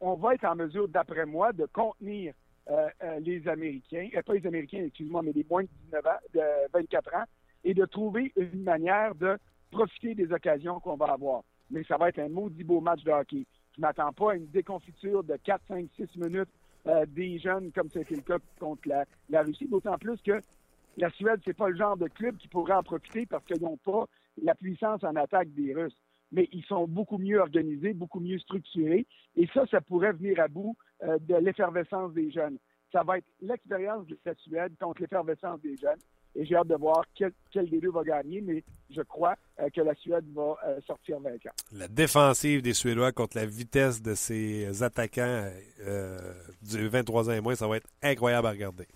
[0.00, 2.34] on va être en mesure, d'après moi, de contenir
[2.70, 6.10] euh, euh, les Américains, euh, pas les Américains, excuse-moi, mais les moins de 19 ans,
[6.32, 6.40] de
[6.72, 7.24] 24 ans,
[7.62, 9.38] et de trouver une manière de
[9.70, 11.42] profiter des occasions qu'on va avoir.
[11.70, 13.46] Mais ça va être un maudit beau match de hockey.
[13.76, 16.48] Je m'attends pas à une déconfiture de 4, 5, 6 minutes
[17.08, 20.38] des jeunes comme c'était le cas contre la, la Russie, d'autant plus que
[20.98, 23.78] la Suède, c'est pas le genre de club qui pourrait en profiter parce qu'ils n'ont
[23.78, 24.06] pas
[24.42, 25.96] la puissance en attaque des Russes.
[26.32, 29.06] Mais ils sont beaucoup mieux organisés, beaucoup mieux structurés.
[29.36, 32.58] Et ça, ça pourrait venir à bout euh, de l'effervescence des jeunes.
[32.92, 35.98] Ça va être l'expérience de la Suède contre l'effervescence des jeunes.
[36.36, 37.32] Et j'ai hâte de voir quel,
[37.70, 41.52] des deux va gagner, mais je crois euh, que la Suède va euh, sortir vainqueur.
[41.70, 45.48] La défensive des Suédois contre la vitesse de ses attaquants
[46.62, 48.86] du 23 ans et moins, ça va être incroyable à regarder.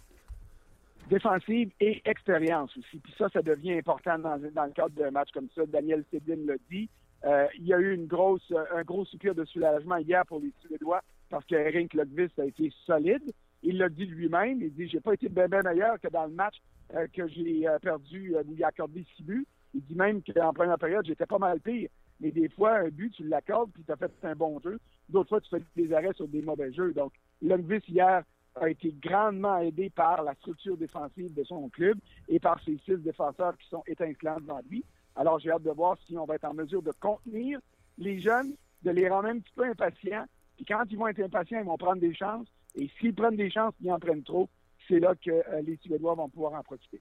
[1.08, 2.98] Défensive et expérience aussi.
[2.98, 5.66] Puis ça, ça devient important dans, le cadre d'un match comme ça.
[5.66, 6.88] Daniel Sedin l'a dit.
[7.24, 10.52] Euh, il y a eu une grosse, un gros soupir de soulagement hier pour les
[10.60, 13.32] Suédois parce que Rink Lundqvist a été solide.
[13.62, 14.62] Il l'a dit lui-même.
[14.62, 16.56] Il dit J'ai pas été bien, bien meilleur que dans le match
[16.94, 19.46] euh, que j'ai euh, perdu où il a accordé six buts.
[19.74, 21.90] Il dit même qu'en première période, j'étais pas mal pire.
[22.20, 24.78] Mais des fois, un but, tu l'accordes puis tu as fait un bon jeu.
[25.08, 26.92] D'autres fois, tu fais des arrêts sur des mauvais jeux.
[26.92, 28.22] Donc, Lundqvist hier
[28.60, 31.98] a été grandement aidé par la structure défensive de son club
[32.28, 34.84] et par ses six défenseurs qui sont étincelants devant lui.
[35.16, 37.58] Alors, j'ai hâte de voir si on va être en mesure de contenir
[37.98, 40.24] les jeunes, de les rendre un petit peu impatients.
[40.56, 42.46] Puis quand ils vont être impatients, ils vont prendre des chances.
[42.76, 44.48] Et s'ils prennent des chances, ils en prennent trop.
[44.86, 47.00] C'est là que euh, les Suédois vont pouvoir en profiter.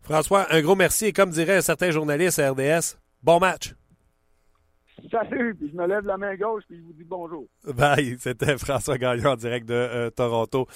[0.00, 1.06] François, un gros merci.
[1.06, 3.74] Et comme dirait un certain journaliste à RDS, bon match.
[5.10, 7.46] Salut, puis je me lève la main gauche puis je vous dis bonjour.
[7.64, 8.16] Bye.
[8.18, 10.66] C'était François Gagnon en direct de euh, Toronto.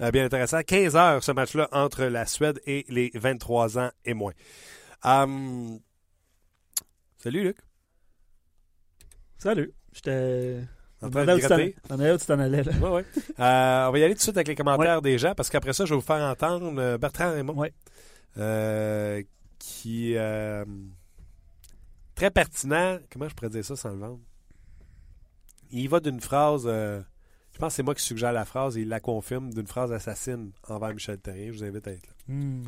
[0.00, 0.60] Euh, bien intéressant.
[0.62, 4.32] 15 heures ce match-là entre la Suède et les 23 ans et moins.
[5.04, 5.78] Hum,
[7.18, 7.56] Salut Luc.
[9.38, 9.72] Salut.
[9.92, 10.58] J'étais.
[11.02, 11.76] En Je train de où tu t'en- gratter?
[11.88, 12.72] je me demandais où tu t'en allais, là.
[12.82, 13.04] Ouais, ouais.
[13.40, 15.72] Euh, on va y aller tout de suite avec les commentaires des gens parce qu'après
[15.72, 17.54] ça, je vais vous faire entendre Bertrand Raymond.
[17.54, 17.72] Ouais.
[18.36, 19.22] Euh,
[19.58, 20.64] qui euh,
[22.20, 22.98] très pertinent.
[23.10, 24.18] Comment je pourrais dire ça sans le vendre?
[25.72, 27.00] Il va d'une phrase, euh,
[27.52, 29.92] je pense que c'est moi qui suggère la phrase et il la confirme, d'une phrase
[29.92, 31.46] assassine envers Michel Terrien.
[31.52, 32.12] Je vous invite à être là.
[32.28, 32.62] Hmm.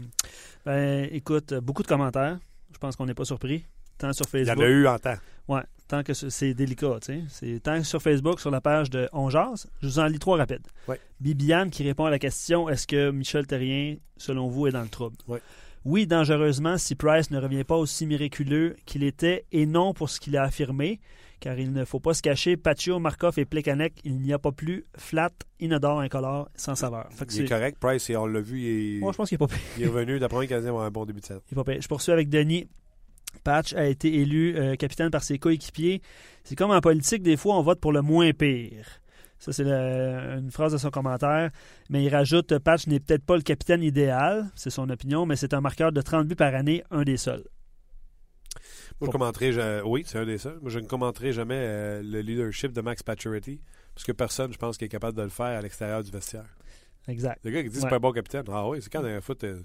[0.64, 2.38] Ben, écoute, beaucoup de commentaires.
[2.72, 3.64] Je pense qu'on n'est pas surpris.
[3.98, 4.58] Tant sur Il y Facebook.
[4.58, 5.16] en a eu en temps.
[5.48, 7.60] Ouais, tant que ce- c'est délicat, tu sais.
[7.60, 10.66] Tant sur Facebook, sur la page de On Jase, je vous en lis trois rapides.
[10.88, 10.98] Ouais.
[11.20, 14.88] Bibiane qui répond à la question est-ce que Michel Terrien, selon vous, est dans le
[14.88, 15.16] trouble?
[15.28, 15.42] Ouais.
[15.84, 20.20] Oui, dangereusement, si Price ne revient pas aussi miraculeux qu'il était, et non pour ce
[20.20, 21.00] qu'il a affirmé,
[21.40, 24.52] car il ne faut pas se cacher, Paccio, Markov et Plekanec, il n'y a pas
[24.52, 27.08] plus flat, inodore, incolore, sans saveur.
[27.10, 27.78] Fait que Il est c'est- correct.
[27.80, 29.58] Price, on l'a vu, il est, Moi, je pense qu'il n'est pas pire.
[29.76, 30.18] il est revenu.
[30.20, 31.40] D'après vont avoir un bon début de saison.
[31.50, 31.82] Il est pas pire.
[31.82, 32.68] Je poursuis avec Denis.
[33.42, 36.00] Patch a été élu euh, capitaine par ses coéquipiers.
[36.44, 39.01] C'est comme en politique, des fois, on vote pour le moins pire.
[39.44, 41.50] Ça, c'est une phrase de son commentaire.
[41.90, 45.52] Mais il rajoute Patch n'est peut-être pas le capitaine idéal, c'est son opinion, mais c'est
[45.52, 47.42] un marqueur de 30 buts par année, un des seuls.
[49.00, 50.58] Moi, je commenterai, je- oui, c'est un des seuls.
[50.60, 53.60] Moi, je ne commenterai jamais euh, le leadership de Max Pacioretty,
[53.94, 56.44] parce que personne, je pense, qui est capable de le faire à l'extérieur du vestiaire.
[57.08, 57.40] Exact.
[57.44, 57.82] Le gars qui dit Ouais.
[57.82, 58.44] c'est pas un bon capitaine.
[58.48, 59.60] Ah oui, c'est quand dans un foot, euh,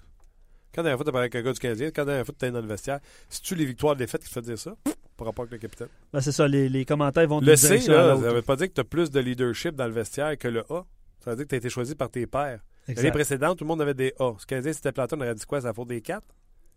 [0.73, 2.61] quand dans un foot, avec un gars du Canadien, quand dans un foot, t'es dans
[2.61, 2.99] le vestiaire.
[3.29, 4.75] Si tu les victoires de défaites qui te fait dire ça,
[5.17, 5.87] par rapport avec le capitaine.
[6.13, 8.73] Ben, c'est ça, les, les commentaires vont Le C, là, ça veut pas dire que
[8.73, 10.85] tu as plus de leadership dans le vestiaire que le A.
[11.19, 12.63] Ça veut dire que tu as été choisi par tes pairs.
[12.87, 14.33] L'année précédente, tout le monde avait des A.
[14.37, 15.59] Ce Canadien, c'était planté, on aurait dit quoi?
[15.61, 16.23] Ça vaut des 4?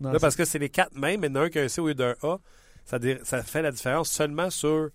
[0.00, 1.58] Non, Là, parce que c'est les 4 mêmes, mais il y en a un qui
[1.58, 2.38] a un C au lieu d'un A.
[2.84, 2.98] Ça,
[3.42, 4.88] fait la différence seulement sur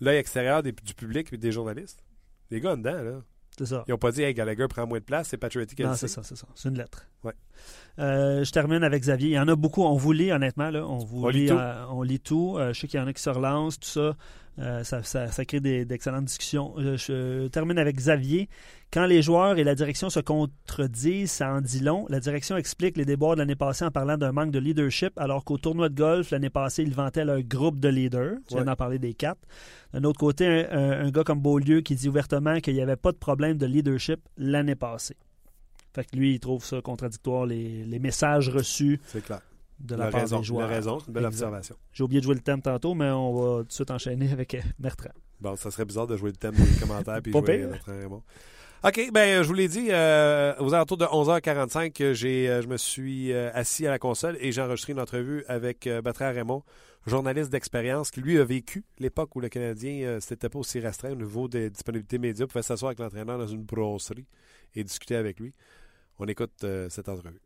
[0.00, 2.04] l'œil extérieur des- du public et des journalistes.
[2.50, 3.22] Les gars en dedans, là,
[3.58, 3.82] c'est ça.
[3.88, 5.94] ils n'ont pas dit Hey, Gallagher prend moins de place, c'est Patriotic qui a Non,
[5.96, 6.46] c'est ça, c'est ça.
[6.54, 7.06] C'est une lettre.
[7.24, 7.32] Ouais.
[7.98, 9.28] Euh, je termine avec Xavier.
[9.30, 9.82] Il y en a beaucoup.
[9.82, 10.70] On vous lit, honnêtement.
[10.70, 10.86] Là.
[10.86, 11.54] On vous On lit tout.
[11.54, 12.56] euh, on lit tout.
[12.58, 14.16] Euh, je sais qu'il y en a qui se relancent, tout ça.
[14.58, 16.74] Euh, ça, ça- ça crée d'excellentes discussions.
[16.76, 18.50] Je termine avec Xavier.
[18.92, 22.04] Quand les joueurs et la direction se contredisent, ça en dit long.
[22.10, 25.44] La direction explique les déboires de l'année passée en parlant d'un manque de leadership, alors
[25.44, 28.34] qu'au tournoi de golf, l'année passée, ils vantaient leur groupe de leaders.
[28.46, 29.40] Tu viens d'en parler des quatre.
[29.94, 32.96] D'un autre côté, un, un- un gars comme Beaulieu qui dit ouvertement qu'il n'y avait
[32.96, 35.16] pas de problème de leadership l'année passée.
[35.94, 39.40] Fait que lui, il trouve ça contradictoire, les, les messages reçus C'est clair.
[39.80, 40.38] de la part raison.
[40.38, 40.68] des joueurs.
[40.68, 40.98] Raison.
[41.06, 41.34] Une belle Exact.
[41.46, 41.76] observation.
[41.92, 44.54] J'ai oublié de jouer le thème tantôt, mais on va tout de suite enchaîner avec
[44.54, 45.10] euh, Bertrand.
[45.40, 47.68] Bon, ça serait bizarre de jouer le thème des commentaires puis jouer pire.
[47.68, 48.22] notre Raymond.
[48.84, 52.76] OK, ben je vous l'ai dit, euh, aux alentours de 11h45, j'ai, euh, je me
[52.76, 56.64] suis euh, assis à la console et j'ai enregistré une entrevue avec Bertrand Raymond,
[57.06, 61.16] journaliste d'expérience, qui lui a vécu l'époque où le Canadien, c'était pas aussi restreint au
[61.16, 64.26] niveau des disponibilités médias, pouvait s'asseoir avec l'entraîneur dans une brosserie
[64.74, 65.52] et discuter avec lui.
[66.24, 67.40] On écoute euh, cette entrevue.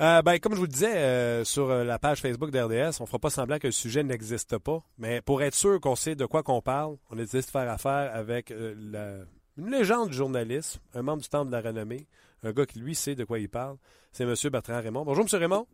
[0.00, 3.06] Euh, ben, comme je vous le disais euh, sur euh, la page Facebook d'RDS, on
[3.06, 6.26] fera pas semblant que le sujet n'existe pas, mais pour être sûr qu'on sait de
[6.26, 9.24] quoi qu'on parle, on a décidé de faire affaire avec euh, la-
[9.56, 12.06] une légende du journalisme, un membre du Temple de la renommée,
[12.42, 13.76] un gars qui lui sait de quoi il parle.
[14.12, 14.34] C'est M.
[14.50, 15.04] Bertrand Raymond.
[15.06, 15.38] Bonjour, M.
[15.40, 15.66] Raymond.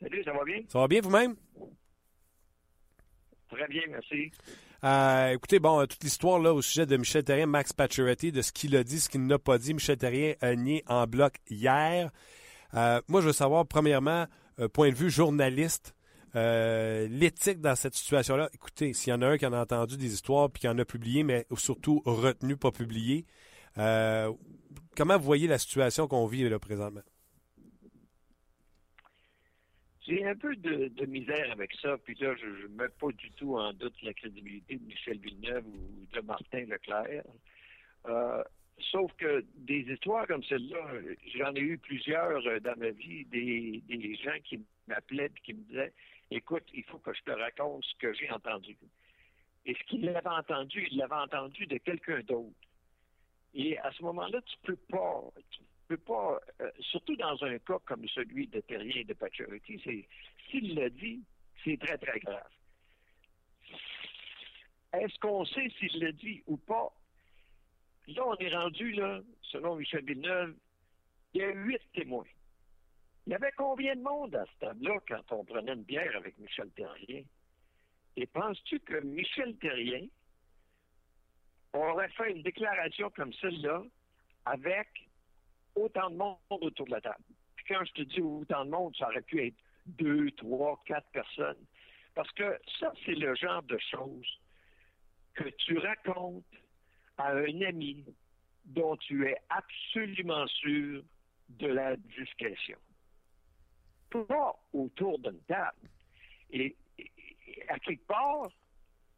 [0.00, 0.60] Salut, ça va bien?
[0.68, 1.36] Ça va bien vous-même?
[3.50, 4.32] Très bien, merci.
[4.84, 8.42] Euh, écoutez, bon, euh, toute l'histoire là au sujet de Michel Terrien, Max Pacioretty, de
[8.42, 9.74] ce qu'il a dit, ce qu'il n'a pas dit.
[9.74, 12.10] Michel Terrien a nié en bloc hier.
[12.74, 14.26] Euh, moi, je veux savoir, premièrement,
[14.58, 15.94] euh, point de vue journaliste,
[16.34, 18.48] euh, l'éthique dans cette situation-là.
[18.54, 20.78] Écoutez, s'il y en a un qui en a entendu des histoires puis qui en
[20.78, 23.26] a publié, mais surtout retenu, pas publié,
[23.78, 24.32] euh,
[24.96, 27.02] comment vous voyez la situation qu'on vit là présentement?
[30.06, 33.56] J'ai un peu de, misère avec ça, puis là, je ne mets pas du tout
[33.56, 37.24] en doute la crédibilité de Michel Villeneuve ou de Martin Leclerc.
[38.06, 38.42] Euh,
[38.90, 40.92] sauf que des histoires comme celle-là,
[41.36, 45.54] j'en ai eu plusieurs euh, dans ma vie, des, des gens qui m'appelaient et qui
[45.54, 45.92] me disaient
[46.32, 48.76] Écoute, il faut que je te raconte ce que j'ai entendu.
[49.66, 52.56] Et ce qu'il avait entendu, il l'avait entendu de quelqu'un d'autre.
[53.54, 55.22] Et à ce moment-là, tu peux pas,
[55.96, 60.06] pas, euh, surtout dans un cas comme celui de Terrien et de Pacioretty,
[60.50, 61.22] s'il l'a dit,
[61.64, 62.48] c'est très très grave.
[64.92, 66.92] Est-ce qu'on sait s'il l'a dit ou pas?
[68.08, 70.54] Là, on est rendu là, selon Michel Villeneuve,
[71.34, 72.26] il y a huit témoins.
[73.26, 76.36] Il y avait combien de monde à ce table-là quand on prenait une bière avec
[76.38, 77.22] Michel Terrien
[78.16, 80.06] Et penses-tu que Michel Terrien
[81.72, 83.82] aurait fait une déclaration comme celle-là
[84.44, 84.88] avec
[85.74, 87.24] autant de monde autour de la table.
[87.56, 89.56] Puis quand je te dis autant de monde, ça aurait pu être
[89.86, 91.64] deux, trois, quatre personnes.
[92.14, 94.40] Parce que ça, c'est le genre de choses
[95.34, 96.44] que tu racontes
[97.16, 98.04] à un ami
[98.64, 101.02] dont tu es absolument sûr
[101.48, 102.78] de la discrétion.
[104.10, 105.88] Pas autour d'une table.
[106.50, 106.76] Et,
[107.68, 108.48] à quelque part,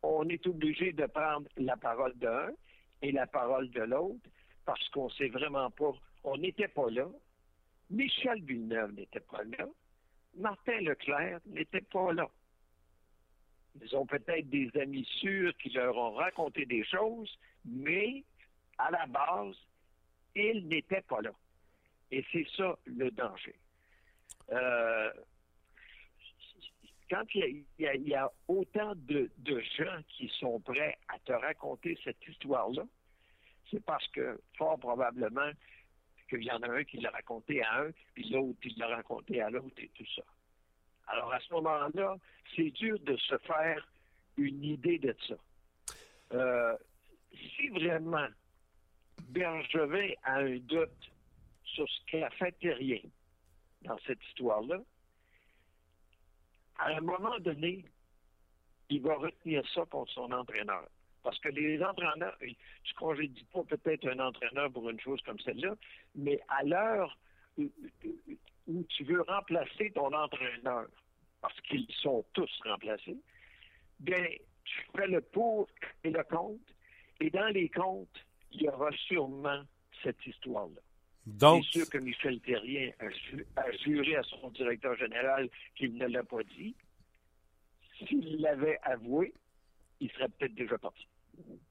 [0.02, 2.50] on est obligé de prendre la parole d'un
[3.02, 4.28] et la parole de l'autre
[4.64, 5.92] parce qu'on sait vraiment pas,
[6.25, 7.09] on n'était pas là.
[7.91, 9.66] Michel Villeneuve n'était pas là.
[10.37, 12.29] Martin Leclerc n'était pas là.
[13.81, 18.25] Ils ont peut-être des amis sûrs qui leur ont raconté des choses, mais
[18.79, 19.57] à la base,
[20.35, 21.33] ils n'étaient pas là.
[22.11, 23.55] Et c'est ça le danger.
[24.51, 25.12] Euh,
[27.11, 29.31] quand il y a, autant de
[29.77, 32.85] gens qui sont prêts à te raconter cette histoire-là,
[33.70, 35.51] c'est parce que fort probablement
[36.29, 39.41] qu'il y en a un qui l'a raconté à un, puis l'autre qui l'a raconté
[39.41, 40.22] à l'autre et tout ça.
[41.07, 42.16] Alors à ce moment-là,
[42.57, 43.87] c'est dur de se faire
[44.37, 45.35] une idée de ça.
[46.33, 46.77] Euh,
[47.57, 48.27] si vraiment
[49.29, 51.12] Bergevin a un doute
[51.64, 53.01] sur ce qu'a fait Terrien
[53.83, 54.81] dans cette histoire-là,
[56.79, 57.85] à un moment donné,
[58.89, 60.89] il va retenir ça contre son entraîneur.
[61.25, 65.41] Parce que les entraîneurs, tu ne congédies pas peut-être un entraîneur pour une chose comme
[65.41, 65.75] celle-là,
[66.14, 67.18] mais à l'heure
[67.57, 67.64] où,
[68.91, 70.87] tu veux remplacer ton entraîneur,
[71.41, 73.16] parce qu'ils sont tous remplacés,
[74.01, 74.27] bien,
[74.64, 75.66] tu fais le pour
[76.05, 76.62] et le contre,
[77.20, 79.62] et dans les comptes, il y aura sûrement
[80.03, 80.81] cette histoire-là.
[81.25, 82.91] Donc, C'est sûr que Michel Terrien
[83.57, 86.77] a juré à son directeur général qu'il ne l'a pas dit.
[87.97, 89.33] S'il l'avait avoué,
[90.01, 91.07] il serait peut-être déjà parti.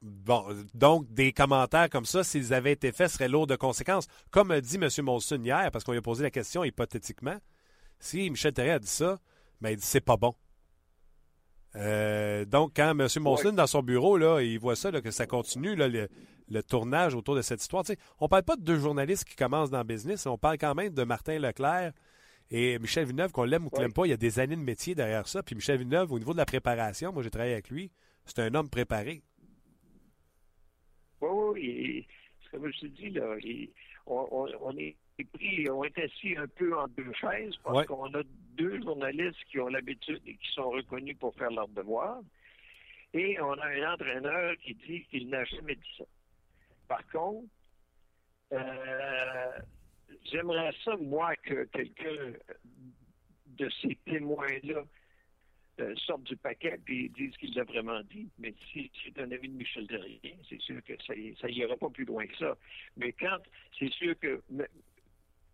[0.01, 4.07] Bon, donc des commentaires comme ça, s'ils avaient été faits, seraient lourds de conséquences.
[4.32, 4.89] Comme a dit M.
[5.03, 7.38] Molson hier, parce qu'on lui a posé la question hypothétiquement,
[7.99, 9.20] si Michel Terrien a dit ça,
[9.61, 10.36] ben il dit c'est pas bon.
[11.76, 13.07] Euh, donc, quand M.
[13.22, 16.07] Molson, dans son bureau, là, il voit ça, là, que ça continue, là, le,
[16.49, 17.84] le tournage autour de cette histoire.
[18.20, 20.93] On parle pas de deux journalistes qui commencent dans le business, on parle quand même
[20.93, 21.93] de Martin Leclerc
[22.51, 23.84] et Michel Villeneuve, qu'on l'aime ou qu'on Ouais.
[23.84, 25.41] l'aime pas, il y a des années de métier derrière ça.
[25.41, 27.89] Puis Michel Villeneuve, au niveau de la préparation, moi j'ai travaillé avec lui,
[28.26, 29.24] c'est un homme préparé.
[31.30, 32.07] Oui, oui, et,
[32.51, 33.36] comme je te dis, là,
[34.05, 34.95] on, on- on est
[35.34, 37.86] pris, on est assis un peu en deux chaises parce Ouais.
[37.86, 38.24] qu'on a
[38.57, 42.19] deux journalistes qui ont l'habitude et qui sont reconnus pour faire leur devoir.
[43.13, 46.03] Et on a un entraîneur qui dit qu'il n'a jamais dit ça.
[46.88, 47.47] Par contre,
[48.51, 49.51] euh,
[50.26, 52.34] j'aimerais ça, moi, que quelqu'un
[53.47, 54.84] de ces témoins-là
[55.80, 58.30] euh, sortent du paquet et disent ce qu'il a vraiment dit.
[58.38, 61.89] Mais si c'est un avis de Michel Terrien, c'est sûr que ça, ça ira pas
[61.89, 62.55] plus loin que ça.
[62.97, 63.39] Mais quand
[63.80, 64.41] c'est sûr que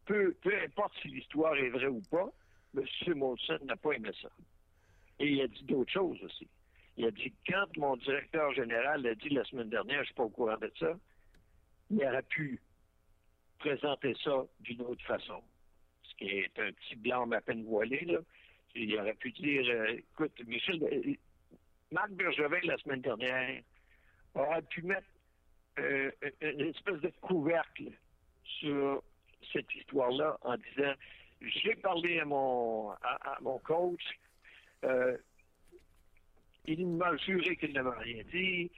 [0.05, 2.30] peu, peu importe si l'histoire est vraie ou pas,
[2.76, 2.84] M.
[3.15, 4.30] Molson n'a pas aimé ça.
[5.20, 6.47] Et il a dit d'autres choses aussi.
[6.97, 10.24] Il a dit quand mon directeur général a dit la semaine dernière, je suis pas
[10.24, 10.97] au courant de ça,
[11.89, 12.61] il aurait pu
[13.59, 15.41] présenter ça d'une autre façon.
[16.03, 18.20] Ce qui est un petit blanc à peine voilé, là.
[18.76, 21.13] Il aurait pu dire euh, écoute, Michel, euh,
[21.91, 23.61] Marc Bergevin, la semaine dernière,
[24.36, 25.07] aurait pu mettre
[25.80, 26.11] euh,
[26.41, 27.91] une espèce de couvercle
[28.43, 29.03] sur
[29.51, 30.93] cette histoire-là en disant
[31.41, 34.03] j'ai parlé à mon, à, mon coach.
[36.65, 38.70] Il m'a juré qu'il n'avait rien dit.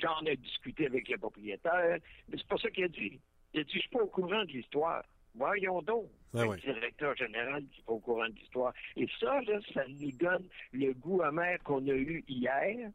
[0.00, 1.98] J'en ai discuté avec le propriétaire.
[2.28, 3.18] Mais c'est pas ça qu'il a dit.
[3.54, 5.02] Il a dit, je suis pas au courant de l'histoire.
[5.34, 6.10] Voyons donc.
[6.34, 8.72] Le directeur général qui pas au courant de l'histoire.
[8.96, 12.90] Et ça, là, ça nous donne le goût amer qu'on a eu hier,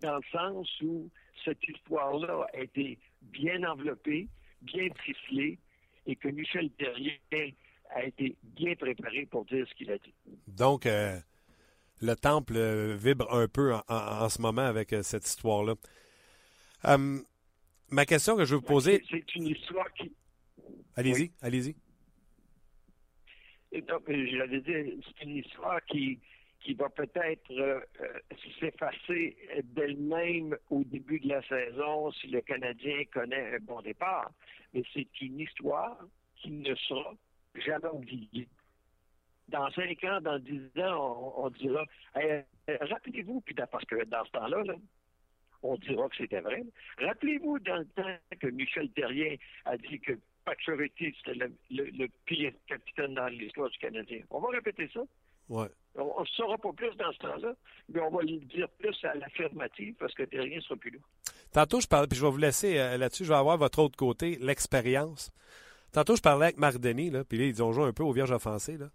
[0.00, 1.10] dans le sens où
[1.44, 4.28] cette histoire-là a été bien enveloppée,
[4.62, 5.58] bien ficelée,
[6.06, 7.20] et que Michel Terrier
[7.90, 10.14] a été bien préparé pour dire ce qu'il a dit.
[10.46, 11.18] Donc, euh,
[12.00, 15.74] le temple euh, vibre un peu en, ce moment avec euh, cette histoire-là.
[16.84, 17.24] Hum,
[17.90, 19.02] ma question que je veux vous poser.
[19.10, 20.12] C'est une histoire qui.
[20.96, 21.76] Allez-y, allez-y.
[23.72, 26.18] J'allais dire, c'est une histoire qui,
[26.60, 27.50] qui va peut-être
[28.58, 34.30] s'effacer d'elle-même au début de la saison si le Canadien connaît un bon départ
[34.72, 35.98] mais c'est une histoire
[36.36, 37.14] qui ne sera
[37.54, 38.48] jamais oubliée.
[39.48, 41.84] Dans cinq ans, dans dix ans, on, dira
[42.68, 44.62] rappelez-vous, puis parce que dans ce temps-là,
[45.62, 46.62] on dira que c'était vrai.
[46.98, 50.12] Rappelez-vous dans le temps que Michel Terrien a dit que
[50.44, 54.20] Pacioretty, c'était le, pire capitaine dans l'histoire du Canadien.
[54.30, 55.00] On va répéter ça.
[55.48, 55.68] Ouais.
[55.96, 57.54] On ne saura pas plus dans ce temps-là,
[57.92, 60.98] mais on va le dire plus à l'affirmative parce que Terrien ne sera plus là.
[61.52, 63.96] Tantôt, je parlais, puis je vais vous laisser euh, là-dessus, je vais avoir votre autre
[63.96, 65.32] côté, l'expérience.
[65.92, 68.04] Tantôt, je parlais avec Marc Denis, là, puis là, ils dit, on joue un peu
[68.04, 68.90] au Vierge offensé, là.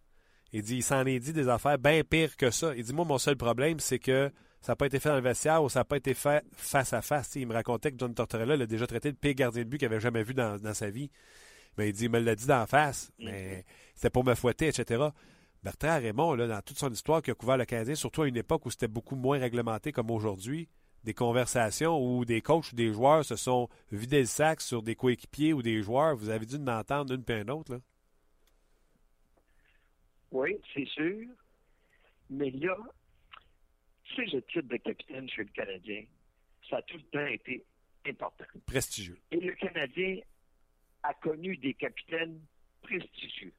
[0.54, 2.74] Il dit, il s'en est dit des affaires bien pires que ça.
[2.78, 4.32] Il dit, moi, mon seul problème, c'est que
[4.66, 6.92] ça n'a pas été fait dans le vestiaire ou ça n'a pas été fait face
[6.92, 7.36] à face.
[7.36, 9.86] il me racontait que John Tortorella l'a déjà traité de pire gardien de but qu'il
[9.86, 11.12] avait jamais vu dans, sa vie.
[11.78, 13.64] Mais il dit, il me l'a dit d'en face, mais
[13.94, 15.10] c'était pour me fouetter, etc.
[15.62, 18.38] Bertrand Raymond, là, dans toute son histoire qui a couvert le Canadien, surtout à une
[18.38, 20.68] époque où c'était beaucoup moins réglementé comme aujourd'hui,
[21.04, 24.96] des conversations où des coachs ou des joueurs se sont vidés le sac sur des
[24.96, 27.80] coéquipiers ou des joueurs, vous avez dû m'entendre une puis une autre, là?
[30.32, 31.28] Oui, c'est sûr.
[32.32, 32.76] Mais là,
[34.16, 36.04] c'est le titre de capitaine chez le Canadien.
[36.70, 37.64] Ça a tout le temps été
[38.08, 38.46] important.
[38.66, 39.20] Prestigieux.
[39.32, 40.20] Et le Canadien
[41.04, 42.40] a connu des capitaines
[42.82, 43.54] prestigieux.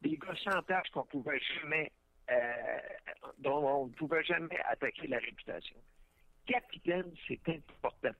[0.00, 1.90] Des gars sans tâche qu'on pouvait jamais,
[2.30, 2.78] euh,
[3.38, 5.76] dont on ne pouvait jamais attaquer la réputation
[6.46, 8.14] capitaine, c'est important.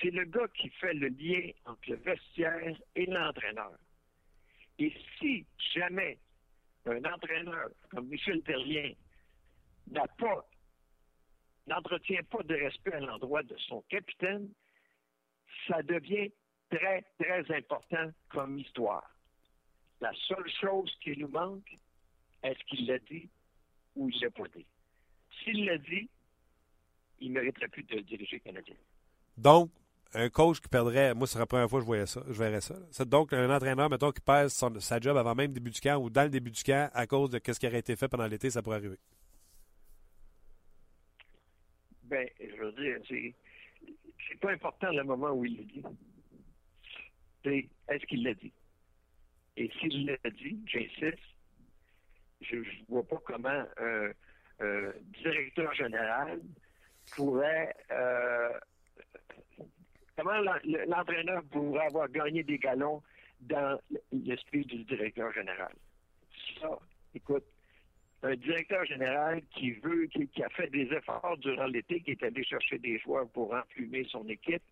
[0.00, 3.72] C'est le gars qui fait le lien entre le vestiaire et l'entraîneur.
[4.78, 5.44] Et si
[5.74, 6.18] jamais
[6.86, 8.92] un entraîneur comme Michel Terrien
[9.90, 10.46] n'a pas,
[11.66, 14.48] n'entretient pas de respect à l'endroit de son capitaine,
[15.68, 16.30] ça devient
[16.70, 19.08] très, très important comme histoire.
[20.00, 21.76] La seule chose qui nous manque,
[22.42, 23.28] est-ce qu'il l'a dit
[23.96, 24.44] ou il l'a pas?
[25.42, 26.08] S'il l'a dit,
[27.20, 28.74] il ne mériterait plus de diriger le Canadien.
[29.36, 29.70] Donc,
[30.14, 32.60] un coach qui perdrait, moi, c'est la première fois que je voyais ça, je verrais
[32.60, 32.74] ça.
[33.04, 36.10] Donc un entraîneur, mettons, qui perd sa job avant même le début du camp ou
[36.10, 38.50] dans le début du camp à cause de ce qui aurait été fait pendant l'été,
[38.50, 38.98] ça pourrait arriver.
[42.10, 43.34] Ben, je veux dire, c'est,
[44.40, 45.62] pas important le moment où il l'a
[47.52, 47.68] dit.
[47.88, 48.52] Est-ce qu'il l'a dit?
[49.56, 51.22] Et s'il l'a dit, j'insiste,
[52.40, 54.92] je ne vois pas comment un
[55.22, 56.40] directeur général
[57.14, 58.58] pourrait euh,
[60.16, 60.40] comment
[60.86, 63.02] l'entraîneur pourrait avoir gagné des galons
[63.40, 63.80] dans
[64.12, 65.72] l'esprit du directeur général.
[66.60, 66.78] Ça,
[67.14, 67.44] écoute,
[68.22, 72.44] un directeur général qui veut, qui, a fait des efforts durant l'été, qui est allé
[72.44, 74.62] chercher des joueurs pour enflumer son équipe,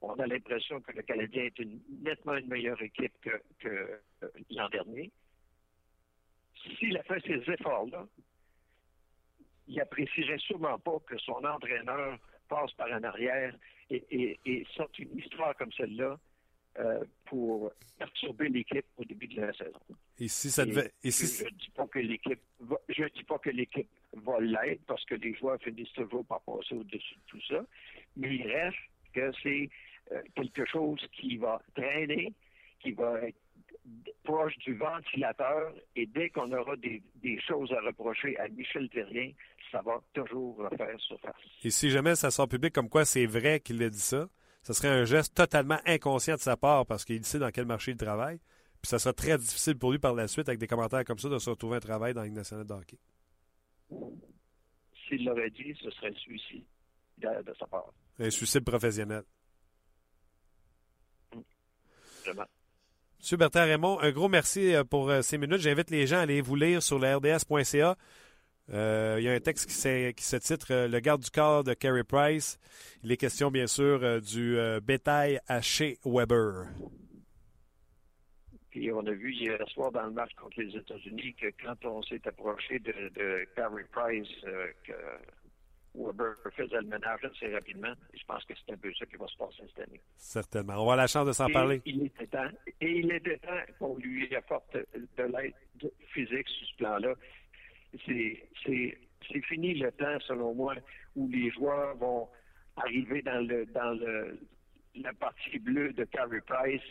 [0.00, 1.68] on a l'impression que le Canadien est
[2.02, 3.14] nettement une meilleure équipe
[3.58, 4.00] que,
[4.50, 5.10] l'an dernier.
[6.78, 8.06] S'il a fait ces efforts-là,
[9.68, 12.18] il apprécierait sûrement pas que son entraîneur
[12.48, 13.54] passe par en arrière
[13.90, 16.18] et, sorte une histoire comme celle-là
[16.78, 19.78] euh, pour perturber l'équipe au début de la saison.
[20.18, 20.90] Et si ça devait.
[21.02, 25.04] Je ne dis pas que l'équipe va, je dis pas que l'équipe va l'être parce
[25.04, 27.64] que les joueurs finissent toujours par passer au-dessus de tout ça,
[28.16, 28.76] mais il reste
[29.12, 29.70] que c'est
[30.12, 32.32] euh, quelque chose qui va traîner,
[32.80, 33.38] qui va être
[34.24, 39.30] proche du ventilateur et dès qu'on aura des, des choses à reprocher à Michel Terrien,
[39.70, 41.34] ça va toujours refaire surface.
[41.62, 44.28] Et si jamais ça sort public comme quoi c'est vrai qu'il a dit ça,
[44.64, 47.92] ce serait un geste totalement inconscient de sa part parce qu'il sait dans quel marché
[47.92, 48.38] il travaille.
[48.80, 51.28] Puis ça sera très difficile pour lui par la suite, avec des commentaires comme ça,
[51.28, 52.98] de se retrouver un travail dans la Ligue nationale de hockey.
[55.06, 56.64] S'il l'aurait dit, ce serait un suicide
[57.18, 57.92] de, de sa part.
[58.18, 59.22] Un suicide professionnel.
[62.24, 62.46] Vraiment.
[63.18, 65.60] Monsieur Bertrand Raymond, un gros merci euh, pour euh, ces minutes.
[65.60, 67.96] J'invite les gens à aller vous lire sur le rds.ca.
[68.72, 71.64] Euh, il y a un texte qui, qui se titre euh, Le garde du corps
[71.64, 72.58] de Carey Price.
[73.02, 76.66] Il est question, bien sûr, euh, du bétail à chez Weber.
[78.70, 82.02] Puis on a vu hier soir dans le match contre les États-Unis que quand on
[82.02, 84.28] s'est approché de, de Carey Price,
[84.84, 84.92] que
[85.94, 87.92] Weber faisait le ménage assez rapidement.
[88.12, 90.00] Et je pense que c'est un peu ça qui va se passer cette année.
[90.16, 90.72] Certainement.
[90.72, 91.82] On va avoir la chance de s'en parler.
[91.84, 92.50] Il était temps.
[92.80, 97.14] Et il était temps qu'on lui apporte de l'aide physique sur ce plan-là.
[98.06, 98.98] C'est,
[99.48, 100.74] fini le temps, selon moi,
[101.16, 102.28] où les joueurs vont
[102.76, 104.38] arriver dans le dans le
[104.96, 106.82] la partie bleue de Carey Price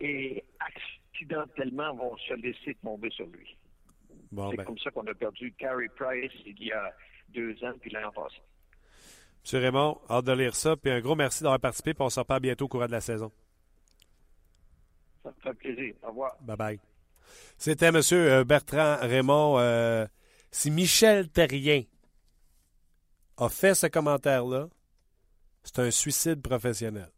[0.00, 3.56] et accidentellement vont se laisser tomber sur lui.
[4.32, 6.92] Bon, c'est ben, comme ça qu'on a perdu Carey Price il y a
[7.30, 8.36] deux ans puis l'an passé.
[9.42, 10.76] Monsieur Raymond, hâte de lire ça.
[10.76, 11.94] Puis un gros merci d'avoir participé.
[11.94, 13.30] Puis on se reparle bientôt au courant de la saison.
[15.22, 15.94] Ça me fait plaisir.
[16.02, 16.36] Au revoir.
[16.40, 16.80] Bye bye.
[17.56, 18.44] C'était M.
[18.44, 19.58] Bertrand Raymond.
[19.58, 20.06] Euh,
[20.50, 21.84] si Michel Terrien
[23.36, 24.68] a fait ce commentaire-là,
[25.62, 27.10] c'est un suicide professionnel.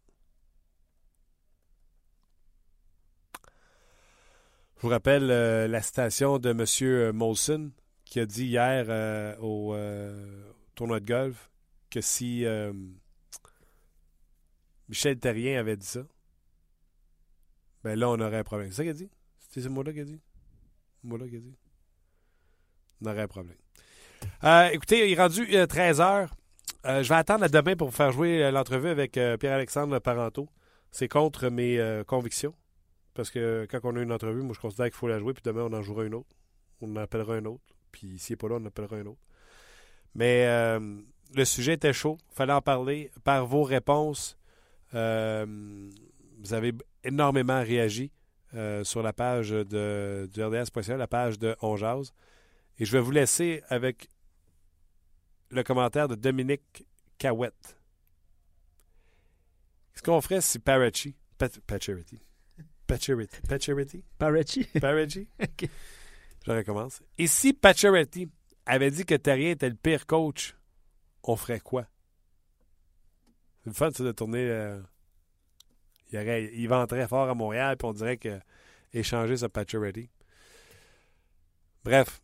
[4.77, 7.13] Je vous rappelle euh, la citation de M.
[7.13, 7.73] Molson
[8.05, 11.51] qui a dit hier euh, au euh, tournoi de golf
[11.91, 12.45] que si
[14.89, 16.03] Michel Terrien avait dit ça,
[17.83, 18.71] ben là, on aurait un problème.
[18.71, 19.11] C'est ça qu'il a dit?
[19.51, 20.21] C'est ce mot-là qu'il a dit?
[21.03, 21.57] Ce mot-là qu'il a dit?
[23.03, 23.57] On aurait un problème.
[24.45, 26.29] Euh, écoutez, il est rendu 13h.
[26.85, 30.49] je vais attendre à demain pour vous faire jouer euh, l'entrevue avec euh, Pierre-Alexandre Parenteau.
[30.91, 32.55] C'est contre mes euh, convictions.
[33.15, 35.43] Parce que quand on a une entrevue, moi, je considère qu'il faut la jouer, puis
[35.45, 36.29] demain, on en jouera une autre.
[36.81, 37.65] On en appellera un autre.
[37.91, 39.21] Puis s'il n'est pas là, on en appellera un autre.
[40.15, 40.79] Mais euh,
[41.35, 42.19] le sujet était chaud.
[42.31, 43.11] Il fallait en parler.
[43.25, 44.39] Par vos réponses,
[44.95, 45.45] euh,
[46.39, 46.73] vous avez
[47.05, 48.13] énormément réagi
[48.55, 52.13] euh, sur la page de, du RDS.ca, la page de On Jase.
[52.79, 54.09] Et je vais vous laisser avec
[55.51, 56.87] le commentaire de Dominique
[57.19, 57.77] Cahouette.
[59.93, 61.17] Qu'est-ce qu'on ferait si Parachi,
[61.67, 62.21] Pacharity,
[62.87, 64.65] Pacharity, Pacharity, Parachi.
[64.81, 65.69] Parachi, Ok.
[66.47, 67.03] je recommence.
[67.19, 68.29] Et si Pacharity
[68.67, 70.55] avait dit que Terrien était le pire coach,
[71.25, 71.87] on ferait quoi?
[73.65, 74.49] C'est le fun, ça, de tourner.
[74.49, 74.81] euh,
[76.13, 78.39] il, aurait, il venterait fort à Montréal, puis on dirait que
[78.95, 80.09] échanger ce Pacharity.
[81.85, 82.21] Bref,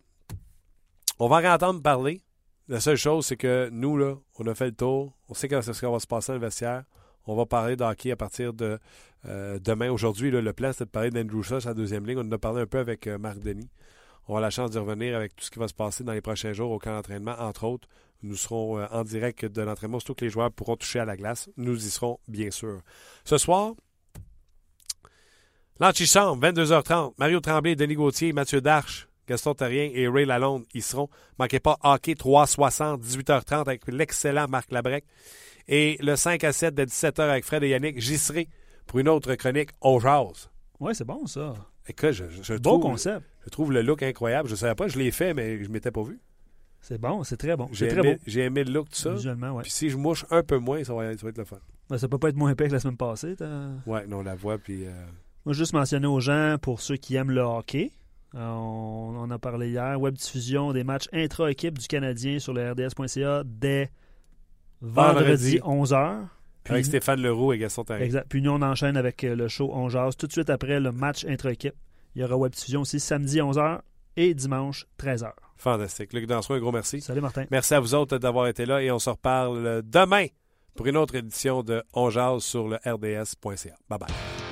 [1.18, 2.22] on va en entendre parler.
[2.68, 5.12] La seule chose, c'est que nous, là, on a fait le tour.
[5.28, 6.84] On sait c'est ce qu'on va se passer dans le vestiaire.
[7.26, 8.78] On va parler d'hockey à partir de
[9.26, 9.90] euh, demain.
[9.90, 12.18] Aujourd'hui, le plan, c'est de parler d'Andrew Suss la deuxième ligne.
[12.18, 13.68] On en a parlé un peu avec euh, Marc Denis.
[14.28, 16.20] On a la chance de revenir avec tout ce qui va se passer dans les
[16.20, 17.88] prochains jours au camp d'entraînement, entre autres.
[18.22, 21.16] Nous serons euh, en direct de l'entraînement, surtout que les joueurs pourront toucher à la
[21.16, 21.50] glace.
[21.56, 22.80] Nous y serons, bien sûr.
[23.24, 23.74] Ce soir,
[25.80, 27.14] l'antichambre, 22h30.
[27.18, 31.08] Mario Tremblay, Denis Gauthier, Mathieu Darche, Gaston Terrien et Ray Lalonde y seront.
[31.38, 35.04] Manquez pas hockey 360, 18h30 avec l'excellent Marc Labrec.
[35.68, 38.48] Et le 5 à 7 de 17h avec Fred et Yannick, j'y serai
[38.86, 40.50] pour une autre chronique On jase.
[40.80, 41.54] Ouais, c'est bon ça.
[41.88, 43.22] Écoute, je, je Bon trouve, concept.
[43.44, 44.48] je trouve le look incroyable.
[44.48, 46.18] Je ne savais pas, je l'ai fait, mais je ne m'étais pas vu.
[46.80, 47.68] C'est bon, c'est très bon.
[47.72, 48.20] J'ai aimé, beau.
[48.26, 49.12] j'ai aimé le look, tout ça.
[49.14, 49.62] Visuellement, ouais.
[49.62, 51.58] Puis si je mouche un peu moins, ça va, ça va être le fun.
[51.88, 53.34] Ben, ça peut pas être moins épais que la semaine passée.
[53.36, 54.84] t'as- Ouais, non, la voix, puis...
[54.86, 54.90] euh,
[55.46, 57.90] Moi, juste mentionner aux gens, pour ceux qui aiment le hockey,
[58.34, 63.42] on en a parlé hier, web diffusion des matchs intra-équipe du Canadien sur le RDS.ca
[63.44, 63.90] dès
[64.80, 65.92] vendredi, Vendredi.
[65.92, 66.26] 11h.
[66.68, 68.04] avec Stéphane Leroux et Gaston Terrien.
[68.04, 68.26] Exact.
[68.28, 70.92] Puis nous, on enchaîne avec euh, le show On Jase tout de suite après le
[70.92, 71.74] match intra-équipe.
[72.14, 73.80] Il y aura web diffusion aussi samedi 11h
[74.16, 75.32] et dimanche 13h.
[75.56, 76.12] Fantastique.
[76.12, 77.00] Luc Dansereau, un gros merci.
[77.00, 77.44] Salut Martin.
[77.50, 80.26] Merci à vous autres d'avoir été là et on se reparle demain
[80.76, 83.74] pour une autre édition de On Jase sur le RDS.ca.
[83.88, 84.43] Bye bye.